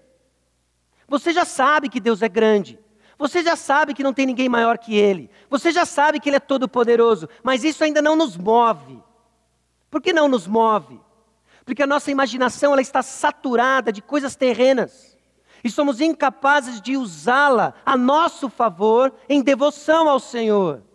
[1.10, 2.80] Você já sabe que Deus é grande.
[3.18, 5.30] Você já sabe que não tem ninguém maior que Ele.
[5.50, 7.28] Você já sabe que Ele é todo-poderoso.
[7.44, 9.02] Mas isso ainda não nos move.
[9.90, 11.02] Por que não nos move?
[11.66, 15.18] Porque a nossa imaginação ela está saturada de coisas terrenas.
[15.64, 20.87] E somos incapazes de usá-la a nosso favor em devoção ao Senhor.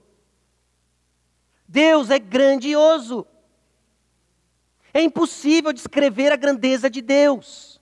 [1.72, 3.26] Deus é grandioso.
[4.92, 7.80] É impossível descrever a grandeza de Deus.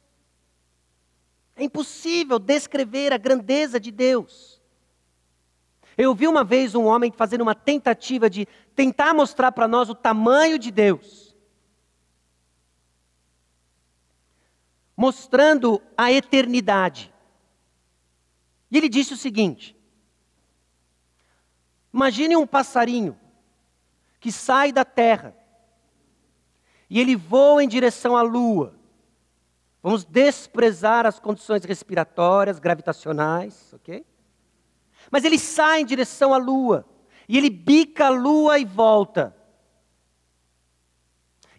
[1.57, 4.62] É impossível descrever a grandeza de Deus.
[5.98, 9.94] Eu vi uma vez um homem fazendo uma tentativa de tentar mostrar para nós o
[9.94, 11.35] tamanho de Deus.
[14.96, 17.12] Mostrando a eternidade.
[18.70, 19.76] E ele disse o seguinte:
[21.92, 23.18] Imagine um passarinho
[24.21, 25.35] que sai da terra
[26.91, 28.75] e ele voa em direção à lua.
[29.81, 34.05] Vamos desprezar as condições respiratórias, gravitacionais, ok?
[35.11, 36.85] Mas ele sai em direção à lua.
[37.29, 39.35] E ele bica a lua e volta.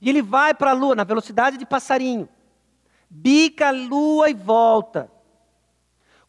[0.02, 2.28] E ele vai para a lua na velocidade de passarinho.
[3.10, 5.10] Bica a lua e volta.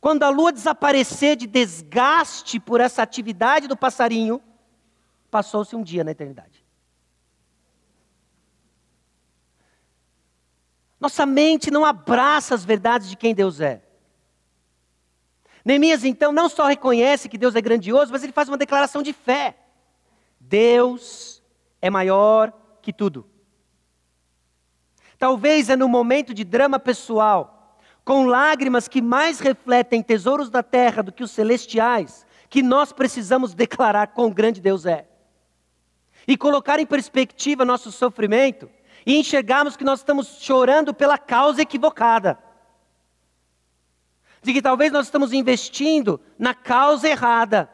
[0.00, 4.40] Quando a lua desaparecer de desgaste por essa atividade do passarinho,
[5.32, 6.62] passou-se um dia na eternidade.
[11.00, 13.82] Nossa mente não abraça as verdades de quem Deus é.
[15.64, 19.14] Neemias, então, não só reconhece que Deus é grandioso, mas ele faz uma declaração de
[19.14, 19.56] fé.
[20.38, 21.42] Deus
[21.80, 23.26] é maior que tudo.
[25.18, 31.02] Talvez é no momento de drama pessoal, com lágrimas que mais refletem tesouros da terra
[31.02, 35.08] do que os celestiais, que nós precisamos declarar quão grande Deus é.
[36.26, 38.70] E colocar em perspectiva nosso sofrimento
[39.04, 42.38] e enxergarmos que nós estamos chorando pela causa equivocada.
[44.42, 47.70] De que talvez nós estamos investindo na causa errada.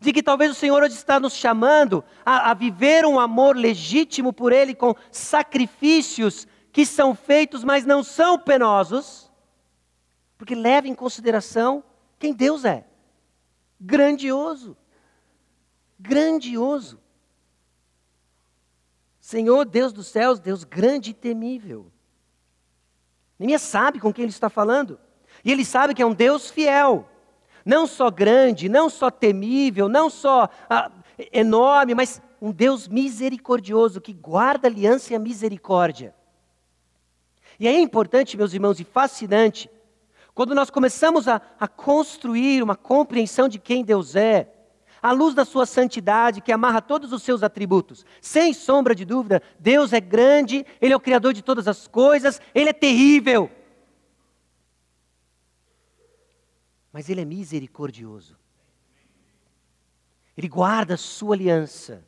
[0.00, 4.32] De que talvez o Senhor hoje está nos chamando a, a viver um amor legítimo
[4.32, 9.30] por Ele com sacrifícios que são feitos, mas não são penosos,
[10.38, 11.82] porque leva em consideração
[12.18, 12.84] quem Deus é.
[13.80, 14.76] Grandioso.
[15.98, 17.00] Grandioso.
[19.30, 21.86] Senhor, Deus dos céus, Deus grande e temível.
[23.38, 24.98] Neemias sabe com quem ele está falando.
[25.44, 27.08] E ele sabe que é um Deus fiel.
[27.64, 30.90] Não só grande, não só temível, não só ah,
[31.32, 36.12] enorme, mas um Deus misericordioso que guarda a aliança e a misericórdia.
[37.60, 39.70] E aí é importante, meus irmãos, e fascinante,
[40.34, 44.59] quando nós começamos a, a construir uma compreensão de quem Deus é,
[45.02, 48.04] à luz da sua santidade, que amarra todos os seus atributos.
[48.20, 52.40] Sem sombra de dúvida, Deus é grande, Ele é o Criador de todas as coisas,
[52.54, 53.50] Ele é terrível.
[56.92, 58.36] Mas Ele é misericordioso.
[60.36, 62.04] Ele guarda a sua aliança.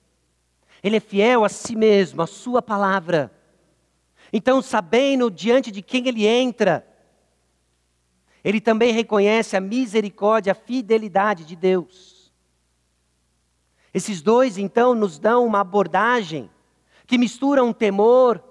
[0.83, 3.31] Ele é fiel a si mesmo, a sua palavra.
[4.33, 6.87] Então, sabendo diante de quem ele entra,
[8.43, 12.12] ele também reconhece a misericórdia, a fidelidade de Deus.
[13.93, 16.51] Esses dois, então, nos dão uma abordagem
[17.07, 18.43] que mistura um temor,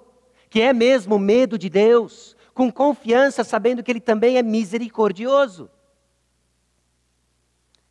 [0.49, 5.69] que é mesmo medo de Deus, com confiança, sabendo que Ele também é misericordioso.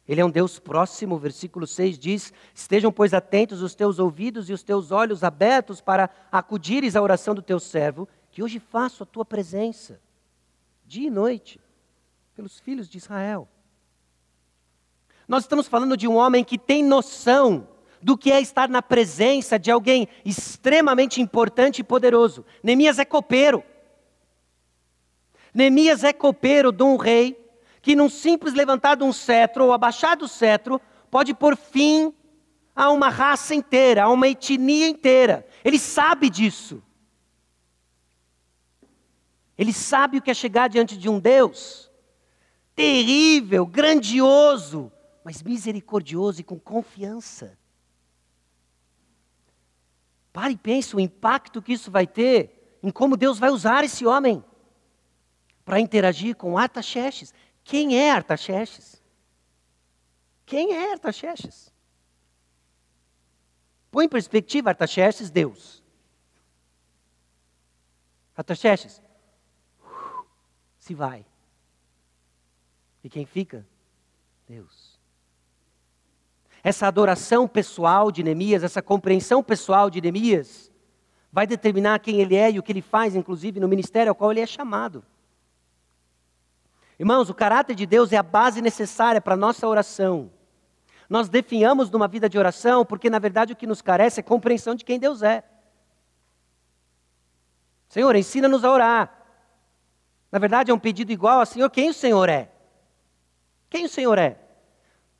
[0.06, 4.52] Ele é um Deus próximo, versículo 6 diz: Estejam, pois, atentos os teus ouvidos e
[4.52, 9.06] os teus olhos abertos para acudires à oração do teu servo, que hoje faço a
[9.06, 10.00] tua presença,
[10.84, 11.60] dia e noite,
[12.34, 13.48] pelos filhos de Israel.
[15.30, 17.68] Nós estamos falando de um homem que tem noção
[18.02, 22.44] do que é estar na presença de alguém extremamente importante e poderoso.
[22.60, 23.62] Neemias é copeiro.
[25.54, 27.40] Neemias é copeiro de um rei
[27.80, 32.12] que, num simples levantar de um cetro ou abaixar do cetro, pode pôr fim
[32.74, 35.46] a uma raça inteira, a uma etnia inteira.
[35.64, 36.82] Ele sabe disso.
[39.56, 41.88] Ele sabe o que é chegar diante de um Deus
[42.74, 44.90] terrível, grandioso,
[45.24, 47.58] mas misericordioso e com confiança.
[50.32, 54.06] Pare e pense o impacto que isso vai ter em como Deus vai usar esse
[54.06, 54.42] homem
[55.64, 57.34] para interagir com Artaxerxes.
[57.62, 59.02] Quem é Artaxerxes?
[60.46, 61.72] Quem é Artaxerxes?
[63.90, 65.82] Põe em perspectiva Artaxerxes, Deus.
[68.36, 69.02] Artaxerxes,
[70.78, 71.26] se vai.
[73.04, 73.66] E quem fica?
[74.48, 74.89] Deus
[76.62, 80.70] essa adoração pessoal de Neemias, essa compreensão pessoal de Neemias,
[81.32, 84.30] vai determinar quem ele é e o que ele faz, inclusive no ministério ao qual
[84.30, 85.04] ele é chamado.
[86.98, 90.30] Irmãos, o caráter de Deus é a base necessária para a nossa oração.
[91.08, 94.74] Nós definhamos numa vida de oração porque, na verdade, o que nos carece é compreensão
[94.74, 95.42] de quem Deus é.
[97.88, 99.24] Senhor, ensina-nos a orar.
[100.30, 102.50] Na verdade, é um pedido igual a Senhor, quem o Senhor é?
[103.68, 104.38] Quem o Senhor é?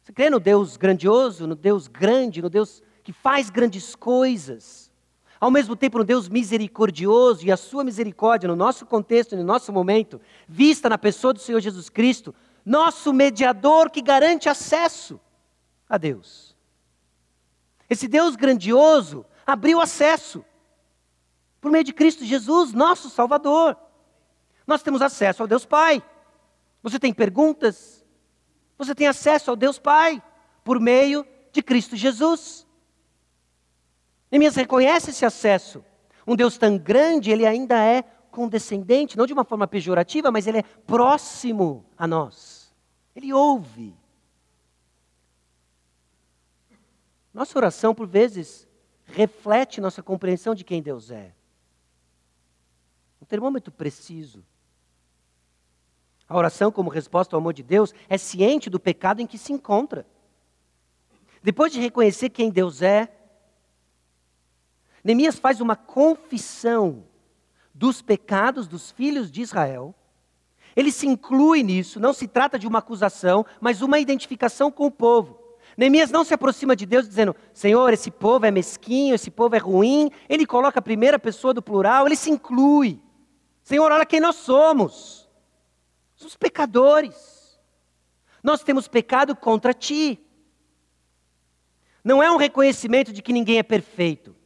[0.03, 4.91] Você crê no Deus grandioso, no Deus grande, no Deus que faz grandes coisas?
[5.39, 9.73] Ao mesmo tempo, no Deus misericordioso e a sua misericórdia, no nosso contexto, no nosso
[9.73, 12.35] momento, vista na pessoa do Senhor Jesus Cristo,
[12.65, 15.19] nosso mediador que garante acesso
[15.89, 16.55] a Deus.
[17.89, 20.45] Esse Deus grandioso abriu acesso
[21.61, 23.77] por meio de Cristo Jesus, nosso Salvador.
[24.67, 26.03] Nós temos acesso ao Deus Pai.
[26.83, 28.00] Você tem perguntas?
[28.81, 30.23] Você tem acesso ao Deus Pai
[30.65, 32.67] por meio de Cristo Jesus.
[34.31, 35.85] Neemias reconhece esse acesso.
[36.27, 38.01] Um Deus tão grande, ele ainda é
[38.31, 42.75] condescendente, não de uma forma pejorativa, mas ele é próximo a nós.
[43.15, 43.95] Ele ouve.
[47.35, 48.67] Nossa oração, por vezes,
[49.05, 51.35] reflete nossa compreensão de quem Deus é.
[53.21, 54.43] Um termômetro preciso.
[56.31, 59.53] A oração, como resposta ao amor de Deus, é ciente do pecado em que se
[59.53, 60.07] encontra.
[61.43, 63.13] Depois de reconhecer quem Deus é,
[65.03, 67.03] Neemias faz uma confissão
[67.75, 69.93] dos pecados dos filhos de Israel.
[70.77, 74.91] Ele se inclui nisso, não se trata de uma acusação, mas uma identificação com o
[74.91, 75.37] povo.
[75.77, 79.59] Neemias não se aproxima de Deus dizendo: Senhor, esse povo é mesquinho, esse povo é
[79.59, 80.13] ruim.
[80.29, 83.01] Ele coloca a primeira pessoa do plural, ele se inclui.
[83.65, 85.20] Senhor, olha quem nós somos.
[86.21, 87.59] Somos pecadores.
[88.43, 90.21] Nós temos pecado contra ti.
[92.05, 94.37] Não é um reconhecimento de que ninguém é perfeito.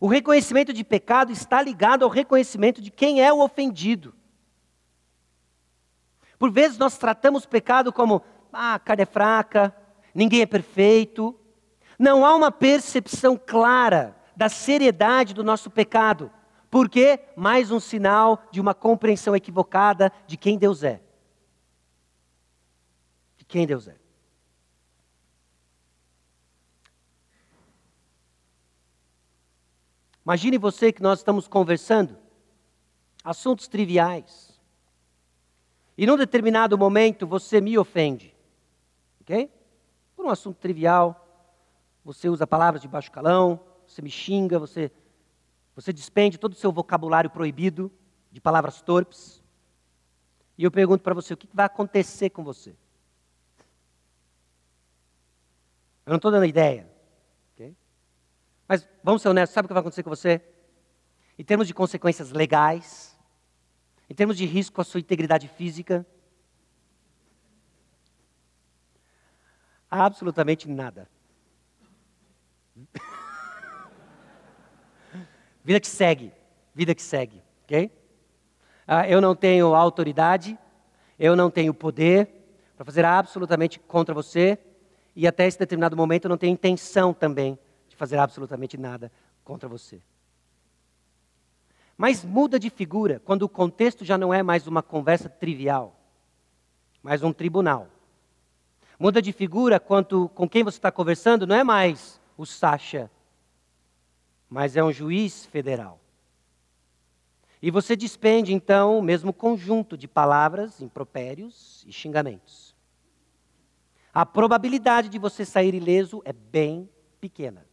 [0.00, 4.16] O reconhecimento de pecado está ligado ao reconhecimento de quem é o ofendido.
[6.40, 8.20] Por vezes nós tratamos pecado como,
[8.52, 9.72] ah, a carne é fraca,
[10.12, 11.38] ninguém é perfeito.
[11.96, 16.32] Não há uma percepção clara da seriedade do nosso pecado.
[16.76, 17.20] Por quê?
[17.34, 21.00] Mais um sinal de uma compreensão equivocada de quem Deus é.
[23.38, 23.96] De quem Deus é.
[30.22, 32.18] Imagine você que nós estamos conversando
[33.24, 34.60] assuntos triviais.
[35.96, 38.36] E num determinado momento você me ofende.
[39.22, 39.50] Ok?
[40.14, 41.26] Por um assunto trivial.
[42.04, 44.92] Você usa palavras de baixo calão, você me xinga, você,
[45.76, 47.92] você despende todo o seu vocabulário proibido
[48.32, 49.44] de palavras torpes.
[50.58, 52.70] E eu pergunto para você: o que vai acontecer com você?
[56.06, 56.96] Eu não estou dando ideia.
[58.68, 60.42] Mas vamos ser honestos, sabe o que vai acontecer com você?
[61.38, 63.16] Em termos de consequências legais,
[64.08, 66.06] em termos de risco à sua integridade física,
[69.90, 71.08] absolutamente nada.
[75.66, 76.32] Vida que segue,
[76.72, 77.90] vida que segue, ok?
[78.86, 80.56] Ah, eu não tenho autoridade,
[81.18, 82.28] eu não tenho poder
[82.76, 84.60] para fazer absolutamente contra você,
[85.16, 87.58] e até esse determinado momento eu não tenho intenção também
[87.88, 89.10] de fazer absolutamente nada
[89.42, 90.00] contra você.
[91.98, 95.98] Mas muda de figura quando o contexto já não é mais uma conversa trivial,
[97.02, 97.88] mas um tribunal.
[99.00, 103.10] Muda de figura quando com quem você está conversando não é mais o Sacha,
[104.48, 106.00] mas é um juiz federal.
[107.60, 112.74] E você despende então o mesmo conjunto de palavras, impropérios e xingamentos.
[114.12, 116.88] A probabilidade de você sair ileso é bem
[117.20, 117.66] pequena.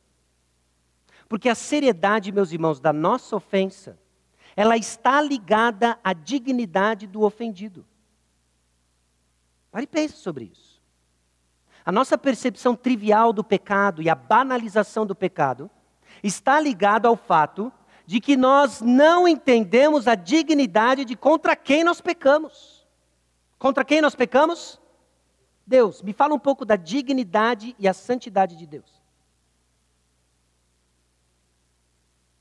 [1.28, 3.98] Porque a seriedade, meus irmãos, da nossa ofensa,
[4.56, 7.86] ela está ligada à dignidade do ofendido.
[9.72, 10.82] Pare e pense sobre isso.
[11.86, 15.70] A nossa percepção trivial do pecado e a banalização do pecado
[16.24, 17.72] está ligado ao fato
[18.06, 22.88] de que nós não entendemos a dignidade de contra quem nós pecamos.
[23.60, 24.80] Contra quem nós pecamos?
[25.66, 26.02] Deus.
[26.02, 29.02] Me fala um pouco da dignidade e a santidade de Deus.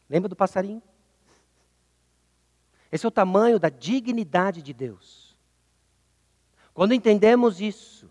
[0.09, 0.83] Lembra do passarinho?
[2.91, 5.37] Esse é o tamanho da dignidade de Deus.
[6.75, 8.11] Quando entendemos isso,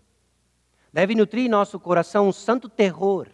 [0.92, 3.28] deve nutrir em nosso coração um santo terror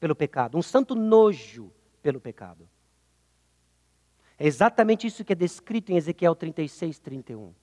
[0.00, 1.70] pelo pecado, um santo nojo
[2.02, 2.66] pelo pecado.
[4.38, 7.54] É exatamente isso que é descrito em Ezequiel 36, 31.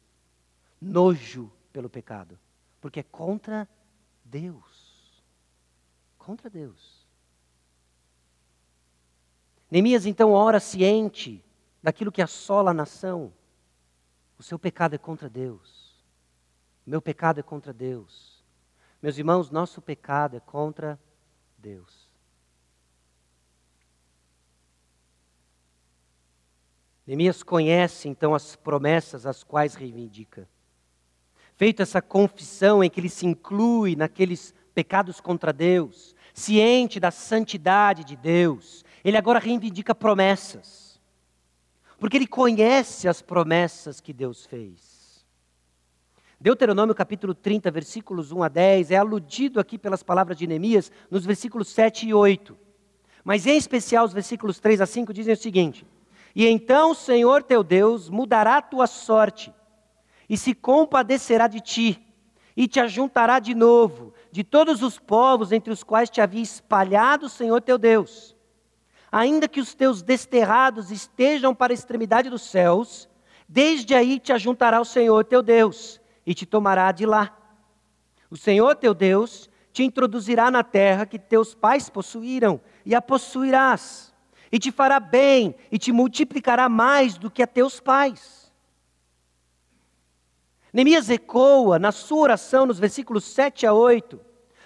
[0.79, 2.39] Nojo pelo pecado,
[2.79, 3.67] porque é contra
[4.23, 5.23] Deus.
[6.19, 7.07] Contra Deus.
[9.71, 11.43] Neemias então ora ciente
[11.81, 13.33] daquilo que assola a nação.
[14.37, 15.97] O seu pecado é contra Deus.
[16.85, 18.43] O meu pecado é contra Deus.
[19.01, 20.99] Meus irmãos, nosso pecado é contra
[21.57, 21.96] Deus.
[27.07, 30.47] Neemias conhece então as promessas as quais reivindica.
[31.55, 38.03] Feita essa confissão em que ele se inclui naqueles pecados contra Deus, ciente da santidade
[38.03, 40.99] de Deus, ele agora reivindica promessas.
[41.97, 45.25] Porque ele conhece as promessas que Deus fez.
[46.39, 51.25] Deuteronômio capítulo 30, versículos 1 a 10, é aludido aqui pelas palavras de Neemias nos
[51.25, 52.55] versículos 7 e 8.
[53.23, 55.87] Mas em especial os versículos 3 a 5 dizem o seguinte:
[56.35, 59.53] E então o Senhor teu Deus mudará a tua sorte,
[60.29, 62.03] e se compadecerá de ti,
[62.55, 67.27] e te ajuntará de novo de todos os povos entre os quais te havia espalhado
[67.27, 68.37] o Senhor teu Deus
[69.11, 73.09] ainda que os teus desterrados estejam para a extremidade dos céus,
[73.47, 77.35] desde aí te ajuntará o Senhor teu Deus e te tomará de lá.
[78.29, 84.13] O Senhor teu Deus te introduzirá na terra que teus pais possuíram, e a possuirás,
[84.51, 88.51] e te fará bem, e te multiplicará mais do que a teus pais.
[90.71, 94.19] Neemias ecoa na sua oração, nos versículos 7 a 8,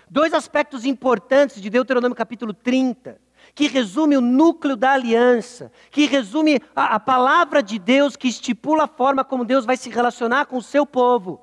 [0.09, 3.19] dois aspectos importantes de Deuteronômio capítulo 30
[3.53, 8.85] que resume o núcleo da aliança, que resume a, a, palavra de Deus, que estipula
[8.85, 11.41] a forma como Deus vai se relacionar com o seu povo,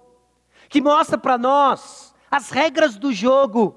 [0.68, 3.76] que mostra para nós as regras do jogo.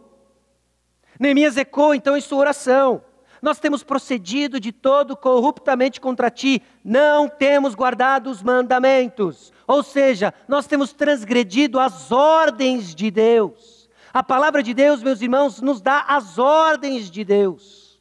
[1.20, 3.04] Neemias ecoa então em sua oração.
[3.42, 9.52] Nós temos procedido de todo corruptamente contra ti, não temos guardado os mandamentos.
[9.66, 13.90] Ou seja, nós temos transgredido as ordens de Deus.
[14.14, 18.00] A palavra de Deus, meus irmãos, nos dá as ordens de Deus.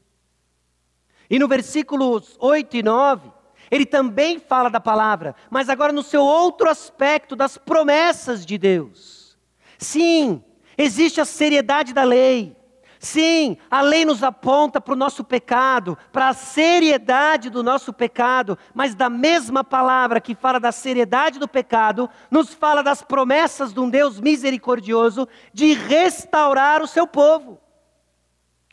[1.30, 3.30] E no versículos 8 e 9,
[3.70, 9.38] ele também fala da palavra, mas agora no seu outro aspecto, das promessas de Deus.
[9.78, 10.42] Sim,
[10.76, 12.56] existe a seriedade da lei.
[13.02, 18.58] Sim, a lei nos aponta para o nosso pecado, para a seriedade do nosso pecado,
[18.74, 23.80] mas da mesma palavra que fala da seriedade do pecado, nos fala das promessas de
[23.80, 27.58] um Deus misericordioso de restaurar o seu povo.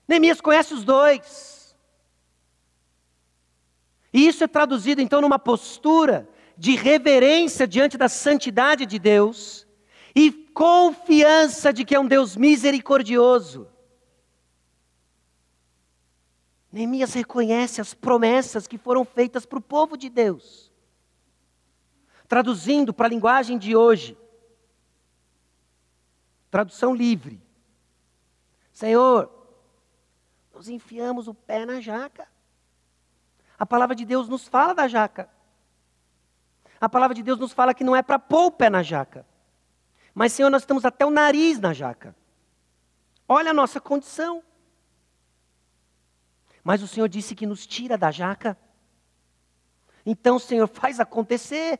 [0.05, 1.73] Neemias conhece os dois.
[4.11, 9.65] E isso é traduzido então numa postura de reverência diante da santidade de Deus
[10.13, 13.69] e confiança de que é um Deus misericordioso.
[16.71, 20.71] Neemias reconhece as promessas que foram feitas para o povo de Deus.
[22.27, 24.17] Traduzindo para a linguagem de hoje,
[26.51, 27.41] tradução livre.
[28.73, 29.31] Senhor,
[30.53, 32.27] nós enfiamos o pé na jaca.
[33.57, 35.29] A palavra de Deus nos fala da jaca.
[36.79, 39.25] A palavra de Deus nos fala que não é para pôr o pé na jaca.
[40.13, 42.15] Mas, Senhor, nós estamos até o nariz na jaca.
[43.27, 44.43] Olha a nossa condição.
[46.67, 48.57] Mas o Senhor disse que nos tira da jaca.
[50.05, 51.79] Então, Senhor, faz acontecer.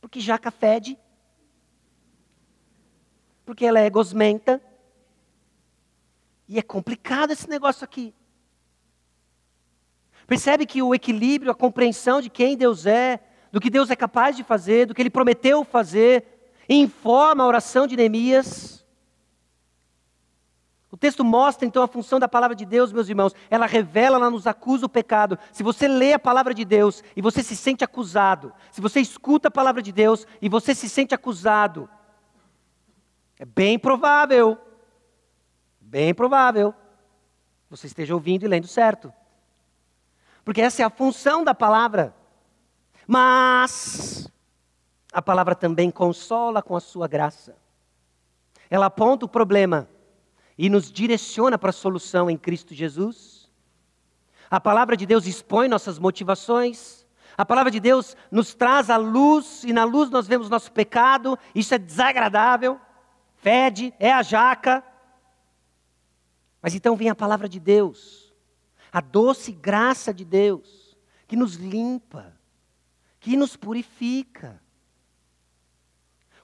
[0.00, 0.96] Porque jaca fede.
[3.44, 4.62] Porque ela é gosmenta.
[6.46, 8.14] E é complicado esse negócio aqui.
[10.28, 13.18] Percebe que o equilíbrio, a compreensão de quem Deus é,
[13.50, 17.88] do que Deus é capaz de fazer, do que Ele prometeu fazer, informa a oração
[17.88, 18.77] de Neemias.
[20.90, 23.34] O texto mostra então a função da palavra de Deus, meus irmãos.
[23.50, 25.38] Ela revela, ela nos acusa o pecado.
[25.52, 29.48] Se você lê a palavra de Deus e você se sente acusado, se você escuta
[29.48, 31.88] a palavra de Deus e você se sente acusado,
[33.38, 34.56] é bem provável,
[35.80, 36.74] bem provável,
[37.68, 39.12] você esteja ouvindo e lendo certo
[40.48, 42.14] porque essa é a função da palavra.
[43.06, 44.26] Mas
[45.12, 47.54] a palavra também consola com a sua graça.
[48.70, 49.86] Ela aponta o problema
[50.58, 53.48] e nos direciona para a solução em Cristo Jesus.
[54.50, 57.06] A palavra de Deus expõe nossas motivações.
[57.36, 61.38] A palavra de Deus nos traz a luz e na luz nós vemos nosso pecado.
[61.54, 62.80] Isso é desagradável,
[63.36, 64.82] fede, é a jaca.
[66.60, 68.28] Mas então vem a palavra de Deus
[68.92, 70.96] a doce graça de Deus,
[71.26, 72.34] que nos limpa,
[73.20, 74.60] que nos purifica.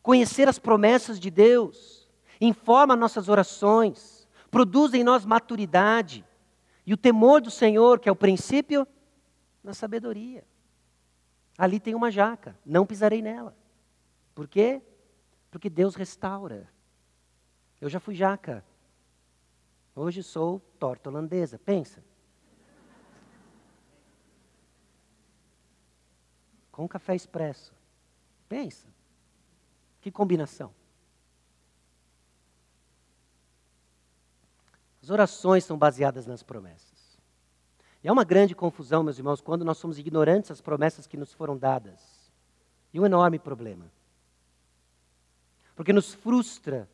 [0.03, 2.04] Conhecer as promessas de Deus
[2.41, 6.25] informa nossas orações, produz em nós maturidade
[6.87, 8.87] e o temor do Senhor, que é o princípio
[9.63, 10.45] da sabedoria.
[11.57, 13.57] Ali tem uma jaca, não pisarei nela.
[14.35, 14.83] Por quê?
[15.51, 16.69] Porque Deus restaura.
[17.81, 18.65] Eu já fui jaca.
[19.95, 21.59] Hoje sou torta holandesa.
[21.59, 22.03] Pensa.
[26.75, 27.73] com café expresso.
[28.49, 28.89] Pensa.
[30.01, 30.75] Que combinação.
[35.05, 37.19] As orações são baseadas nas promessas.
[38.03, 41.31] E é uma grande confusão, meus irmãos, quando nós somos ignorantes das promessas que nos
[41.31, 42.33] foram dadas.
[42.91, 43.85] E um enorme problema.
[45.77, 46.89] Porque nos frustra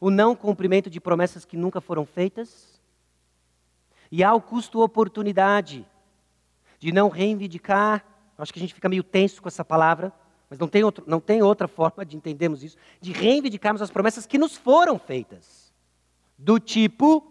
[0.00, 2.80] o não cumprimento de promessas que nunca foram feitas.
[4.10, 5.86] E há o custo oportunidade
[6.78, 8.02] de não reivindicar
[8.38, 10.10] Acho que a gente fica meio tenso com essa palavra,
[10.48, 14.24] mas não tem, outro, não tem outra forma de entendermos isso, de reivindicarmos as promessas
[14.24, 15.67] que nos foram feitas.
[16.38, 17.26] Do tipo,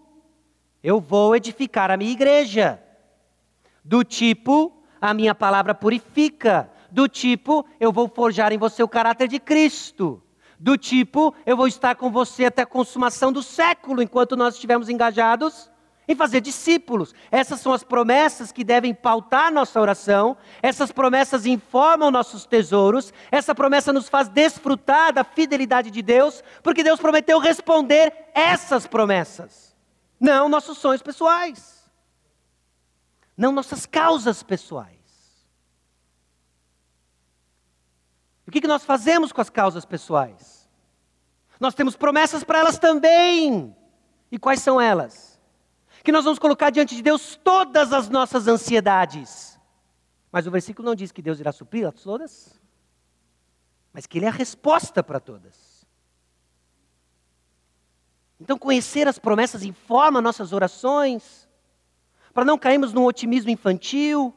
[0.83, 2.79] eu vou edificar a minha igreja.
[3.83, 6.69] Do tipo, a minha palavra purifica.
[6.91, 10.21] Do tipo, eu vou forjar em você o caráter de Cristo.
[10.59, 14.89] Do tipo, eu vou estar com você até a consumação do século, enquanto nós estivermos
[14.89, 15.71] engajados
[16.07, 17.13] em fazer discípulos.
[17.29, 23.53] Essas são as promessas que devem pautar nossa oração, essas promessas informam nossos tesouros, essa
[23.53, 29.75] promessa nos faz desfrutar da fidelidade de Deus, porque Deus prometeu responder essas promessas,
[30.19, 31.91] não nossos sonhos pessoais,
[33.35, 34.97] não nossas causas pessoais.
[38.47, 40.69] O que nós fazemos com as causas pessoais?
[41.59, 43.75] Nós temos promessas para elas também.
[44.31, 45.36] E quais são elas?
[46.07, 49.59] Que nós vamos colocar diante de Deus todas as nossas ansiedades.
[50.31, 52.57] Mas o versículo não diz que Deus irá supri-las todas,
[53.91, 55.85] mas que Ele é a resposta para todas.
[58.39, 61.45] Então, conhecer as promessas informa nossas orações,
[62.33, 64.33] para não cairmos num otimismo infantil,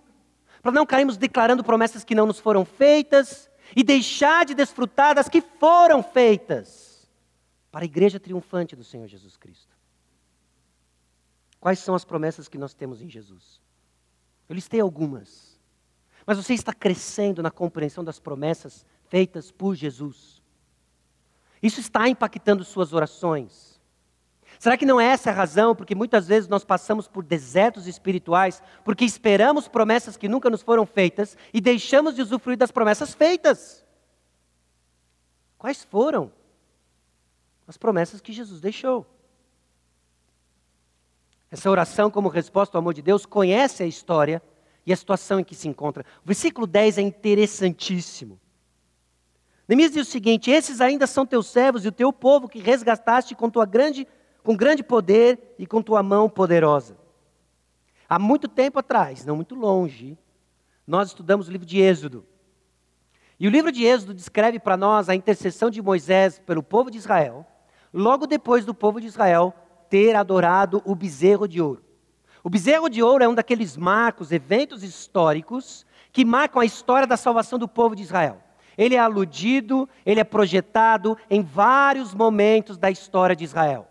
[0.60, 5.28] para não cairmos declarando promessas que não nos foram feitas e deixar de desfrutar das
[5.28, 7.08] que foram feitas
[7.70, 9.79] para a igreja triunfante do Senhor Jesus Cristo.
[11.60, 13.60] Quais são as promessas que nós temos em Jesus?
[14.48, 15.60] Eu listei algumas.
[16.26, 20.42] Mas você está crescendo na compreensão das promessas feitas por Jesus.
[21.62, 23.78] Isso está impactando suas orações.
[24.58, 28.62] Será que não é essa a razão porque muitas vezes nós passamos por desertos espirituais
[28.84, 33.84] porque esperamos promessas que nunca nos foram feitas e deixamos de usufruir das promessas feitas?
[35.58, 36.32] Quais foram
[37.66, 39.06] as promessas que Jesus deixou?
[41.50, 44.42] Essa oração, como resposta ao amor de Deus, conhece a história
[44.86, 46.04] e a situação em que se encontra.
[46.22, 48.38] O versículo 10 é interessantíssimo.
[49.68, 53.34] Neemias diz o seguinte: Esses ainda são teus servos e o teu povo que resgataste
[53.34, 54.06] com tua grande
[54.42, 56.96] com grande poder e com tua mão poderosa.
[58.08, 60.18] Há muito tempo atrás, não muito longe,
[60.86, 62.26] nós estudamos o livro de Êxodo.
[63.38, 66.98] E o livro de Êxodo descreve para nós a intercessão de Moisés pelo povo de
[66.98, 67.46] Israel,
[67.92, 69.54] logo depois do povo de Israel
[69.90, 71.82] ter adorado o bezerro de ouro.
[72.42, 77.16] O bezerro de ouro é um daqueles marcos, eventos históricos que marcam a história da
[77.16, 78.40] salvação do povo de Israel.
[78.78, 83.86] Ele é aludido, ele é projetado em vários momentos da história de Israel.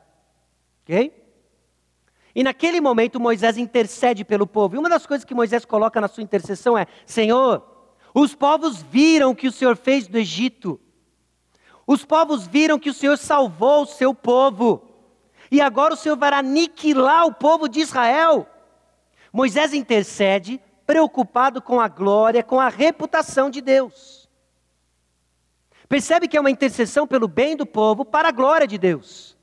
[0.82, 1.14] Ok?
[2.34, 4.76] E naquele momento Moisés intercede pelo povo.
[4.76, 7.64] E uma das coisas que Moisés coloca na sua intercessão é: Senhor,
[8.14, 10.80] os povos viram o que o Senhor fez do Egito.
[11.86, 14.88] Os povos viram que o Senhor salvou o seu povo.
[15.52, 18.47] E agora o Senhor vai aniquilar o povo de Israel.
[19.32, 24.30] Moisés intercede, preocupado com a glória, com a reputação de Deus.
[25.88, 29.36] Percebe que é uma intercessão pelo bem do povo para a glória de Deus.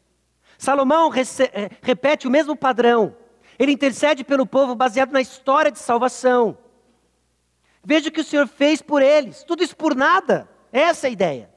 [0.57, 3.17] Salomão eh, repete o mesmo padrão.
[3.59, 6.57] Ele intercede pelo povo baseado na história de salvação.
[7.85, 9.43] Veja o que o Senhor fez por eles.
[9.43, 10.49] Tudo isso por nada.
[10.73, 11.56] Essa é a ideia.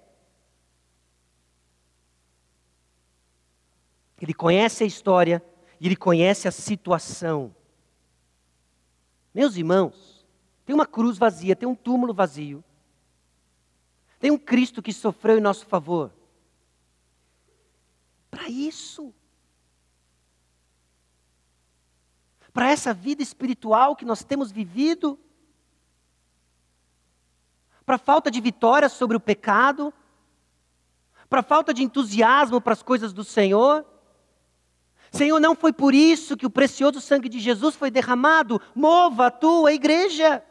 [4.22, 5.43] Ele conhece a história
[5.80, 7.55] e ele conhece a situação.
[9.34, 10.26] Meus irmãos,
[10.65, 12.63] tem uma cruz vazia, tem um túmulo vazio.
[14.20, 16.11] Tem um Cristo que sofreu em nosso favor
[18.39, 19.13] para isso.
[22.53, 25.20] Para essa vida espiritual que nós temos vivido.
[27.86, 29.93] Para a falta de vitória sobre o pecado.
[31.30, 33.86] Para a falta de entusiasmo para as coisas do Senhor.
[35.12, 38.62] Senhor, não foi por isso que o precioso sangue de Jesus foi derramado.
[38.76, 40.43] Mova a tua igreja.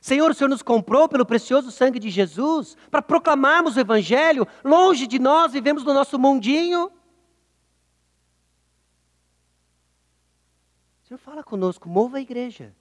[0.00, 4.46] Senhor, o Senhor nos comprou pelo precioso sangue de Jesus para proclamarmos o Evangelho.
[4.64, 6.86] Longe de nós, vivemos no nosso mundinho.
[11.04, 12.74] O Senhor fala conosco, mova a igreja.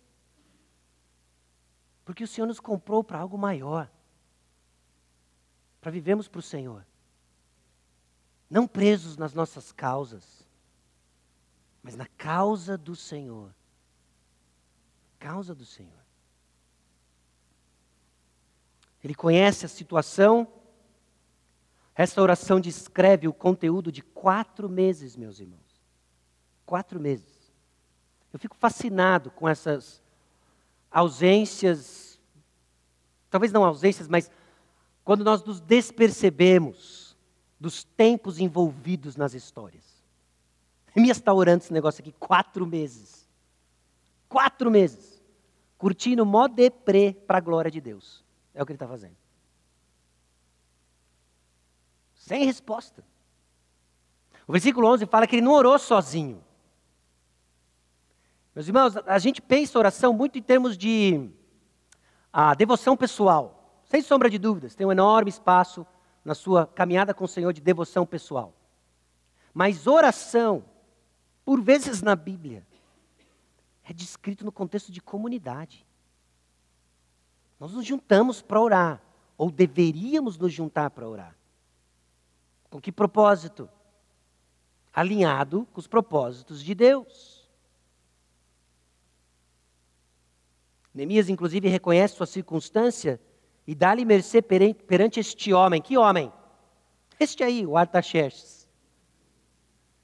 [2.03, 3.87] Porque o Senhor nos comprou para algo maior.
[5.79, 6.83] Para vivermos para o Senhor.
[8.51, 10.45] Não presos nas nossas causas,
[11.81, 13.55] mas na causa do Senhor.
[15.17, 16.01] Causa do Senhor.
[19.01, 20.45] Ele conhece a situação.
[21.95, 25.81] Essa oração descreve o conteúdo de quatro meses, meus irmãos.
[26.65, 27.53] Quatro meses.
[28.33, 30.03] Eu fico fascinado com essas
[30.91, 32.19] ausências,
[33.29, 34.29] talvez não ausências, mas
[35.05, 37.00] quando nós nos despercebemos
[37.61, 40.01] dos tempos envolvidos nas histórias.
[40.95, 43.29] Minha está orando esse negócio aqui quatro meses.
[44.27, 45.21] Quatro meses.
[45.77, 48.25] Curtindo mó deprê para a glória de Deus.
[48.55, 49.15] É o que ele está fazendo.
[52.15, 53.03] Sem resposta.
[54.47, 56.43] O versículo 11 fala que ele não orou sozinho.
[58.55, 61.29] Meus irmãos, a gente pensa oração muito em termos de
[62.33, 63.79] a devoção pessoal.
[63.85, 65.85] Sem sombra de dúvidas, tem um enorme espaço
[66.23, 68.53] na sua caminhada com o Senhor de devoção pessoal.
[69.53, 70.63] Mas oração,
[71.43, 72.65] por vezes na Bíblia,
[73.83, 75.85] é descrito no contexto de comunidade.
[77.59, 79.01] Nós nos juntamos para orar,
[79.37, 81.35] ou deveríamos nos juntar para orar.
[82.69, 83.69] Com que propósito?
[84.93, 87.49] Alinhado com os propósitos de Deus.
[90.93, 93.19] Neemias, inclusive, reconhece sua circunstância
[93.65, 95.81] e dá-lhe mercê perante este homem.
[95.81, 96.31] Que homem?
[97.19, 98.67] Este aí, o Artaxerxes.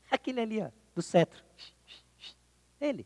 [0.09, 1.43] Aquele ali, ó, do cetro.
[2.79, 3.05] Ele.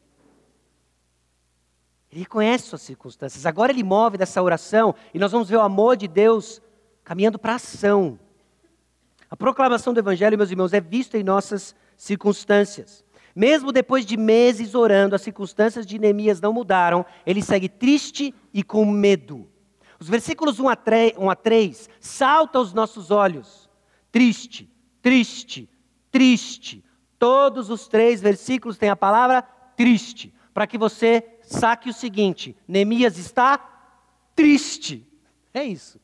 [2.12, 3.46] Ele reconhece suas circunstâncias.
[3.46, 6.62] Agora ele move dessa oração e nós vamos ver o amor de Deus
[7.04, 8.20] caminhando para a ação.
[9.30, 13.04] A proclamação do Evangelho, meus irmãos, é vista em nossas circunstâncias.
[13.34, 18.62] Mesmo depois de meses orando, as circunstâncias de Neemias não mudaram, ele segue triste e
[18.62, 19.51] com medo.
[20.02, 23.70] Os versículos 1 a 3, 1 a 3 saltam aos nossos olhos.
[24.12, 24.68] Triste,
[25.00, 25.70] triste,
[26.10, 26.84] triste.
[27.20, 29.44] Todos os três versículos têm a palavra
[29.78, 33.60] triste, para que você saque o seguinte: Neemias está
[34.36, 35.08] triste.
[35.54, 36.02] É isso.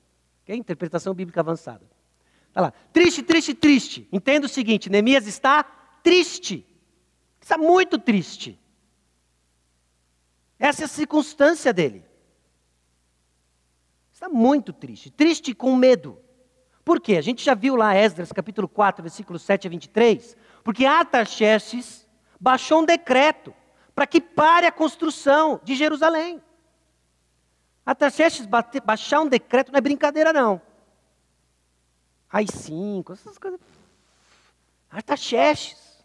[0.48, 1.84] É interpretação bíblica avançada.
[2.50, 2.74] Está lá.
[2.94, 4.08] Triste, triste, triste.
[4.12, 5.64] Entenda o seguinte: Neemias está
[6.04, 6.64] triste.
[7.42, 8.60] Está muito triste.
[10.60, 12.07] Essa é a circunstância dele.
[14.18, 15.12] Está muito triste.
[15.12, 16.20] Triste com medo.
[16.84, 17.18] Por quê?
[17.18, 20.36] A gente já viu lá Esdras capítulo 4, versículo 7 a 23.
[20.64, 22.08] Porque Artaxerxes
[22.40, 23.54] baixou um decreto
[23.94, 26.42] para que pare a construção de Jerusalém.
[27.86, 28.48] Artaxerxes
[28.84, 30.60] baixar um decreto não é brincadeira, não.
[32.28, 33.60] Aí cinco, essas coisas.
[34.90, 36.04] Artaxerxes.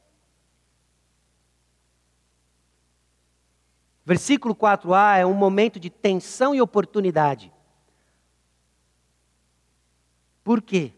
[4.04, 7.50] Versículo 4a é um momento de tensão e oportunidade.
[10.42, 10.92] Por quê?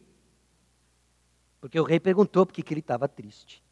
[1.60, 3.62] Porque o rei perguntou por que ele estava triste.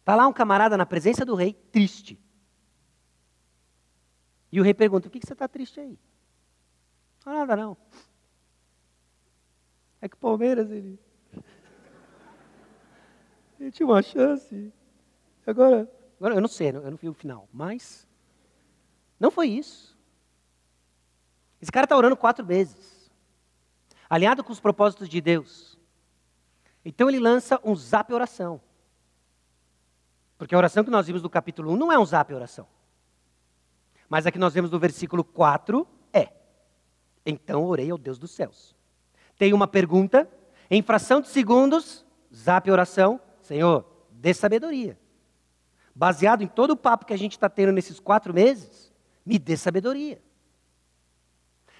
[0.00, 2.16] Está lá um camarada na presença do rei, triste.
[4.52, 5.98] E o rei pergunta: por que você está triste aí?
[7.24, 7.76] Não nada não.
[10.00, 10.98] É que o Palmeiras, ele.
[13.58, 14.72] Ele tinha uma chance.
[15.46, 15.90] Agora.
[16.18, 18.06] Agora eu não sei, eu não vi o final, mas.
[19.18, 19.98] Não foi isso.
[21.60, 22.95] Esse cara está orando quatro vezes
[24.08, 25.78] alinhado com os propósitos de Deus.
[26.84, 28.60] Então ele lança um zap oração.
[30.38, 32.66] Porque a oração que nós vimos no capítulo 1 não é um zap oração.
[34.08, 36.28] Mas a que nós vemos no versículo 4 é:
[37.24, 38.76] Então orei ao Deus dos céus.
[39.36, 40.28] Tem uma pergunta,
[40.70, 44.98] em fração de segundos, zap oração, Senhor, dê sabedoria.
[45.94, 48.92] Baseado em todo o papo que a gente está tendo nesses quatro meses,
[49.24, 50.22] me dê sabedoria.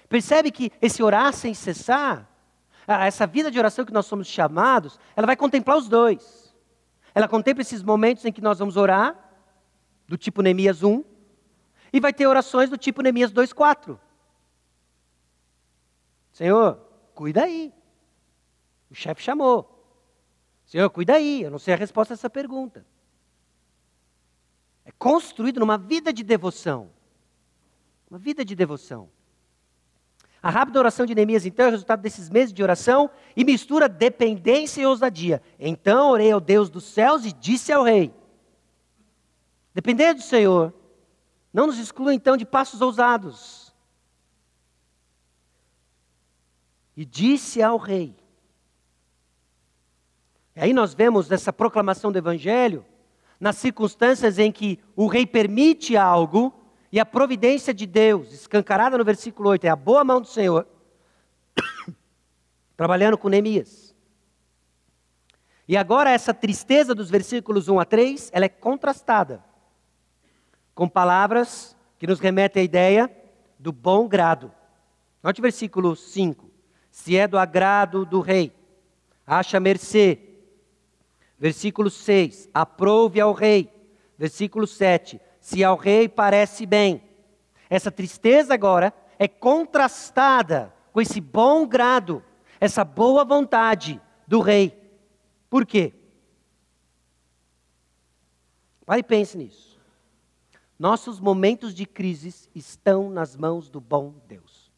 [0.09, 2.29] Percebe que esse orar sem cessar,
[2.87, 6.55] essa vida de oração que nós somos chamados, ela vai contemplar os dois.
[7.13, 9.15] Ela contempla esses momentos em que nós vamos orar,
[10.07, 11.03] do tipo Neemias 1,
[11.91, 13.99] e vai ter orações do tipo Neemias 2,4.
[16.31, 16.79] Senhor,
[17.13, 17.73] cuida aí.
[18.89, 19.73] O chefe chamou.
[20.65, 21.41] Senhor, cuida aí.
[21.41, 22.85] Eu não sei a resposta a essa pergunta.
[24.85, 26.91] É construído numa vida de devoção.
[28.09, 29.09] Uma vida de devoção.
[30.47, 33.89] A rápida oração de Neemias, então, é o resultado desses meses de oração e mistura
[33.89, 35.41] dependência e ousadia.
[35.59, 38.13] Então orei ao Deus dos céus e disse ao rei:
[39.73, 40.73] Depender do Senhor,
[41.51, 43.75] não nos exclua então de passos ousados.
[46.95, 48.15] E disse ao rei.
[50.55, 52.85] E aí nós vemos nessa proclamação do Evangelho,
[53.37, 56.56] nas circunstâncias em que o rei permite algo
[56.97, 60.67] e a providência de Deus, escancarada no versículo 8, é a boa mão do Senhor,
[62.75, 63.95] trabalhando com Neemias.
[65.67, 69.43] E agora essa tristeza dos versículos 1 a 3, ela é contrastada
[70.73, 73.15] com palavras que nos remetem à ideia
[73.59, 74.51] do bom grado.
[75.21, 76.49] Note o versículo 5.
[76.89, 78.51] Se é do agrado do rei,
[79.23, 80.19] acha mercê.
[81.37, 82.49] Versículo 6.
[82.51, 83.71] Aprove ao rei.
[84.17, 87.01] Versículo 7 se ao rei parece bem.
[87.69, 92.21] Essa tristeza agora é contrastada com esse bom grado,
[92.59, 94.77] essa boa vontade do rei.
[95.49, 95.93] Por quê?
[98.85, 99.79] Vai e pense nisso.
[100.77, 104.69] Nossos momentos de crise estão nas mãos do bom Deus.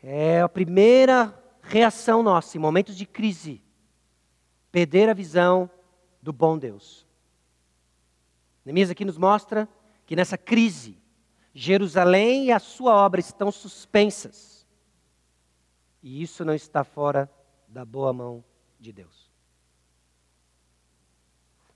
[0.00, 3.60] É a primeira reação nossa em momentos de crise.
[4.70, 5.68] Perder a visão
[6.24, 7.06] do bom Deus.
[8.64, 9.68] Neemias aqui nos mostra
[10.06, 10.96] que nessa crise,
[11.52, 14.66] Jerusalém e a sua obra estão suspensas.
[16.02, 17.30] E isso não está fora
[17.68, 18.42] da boa mão
[18.80, 19.30] de Deus.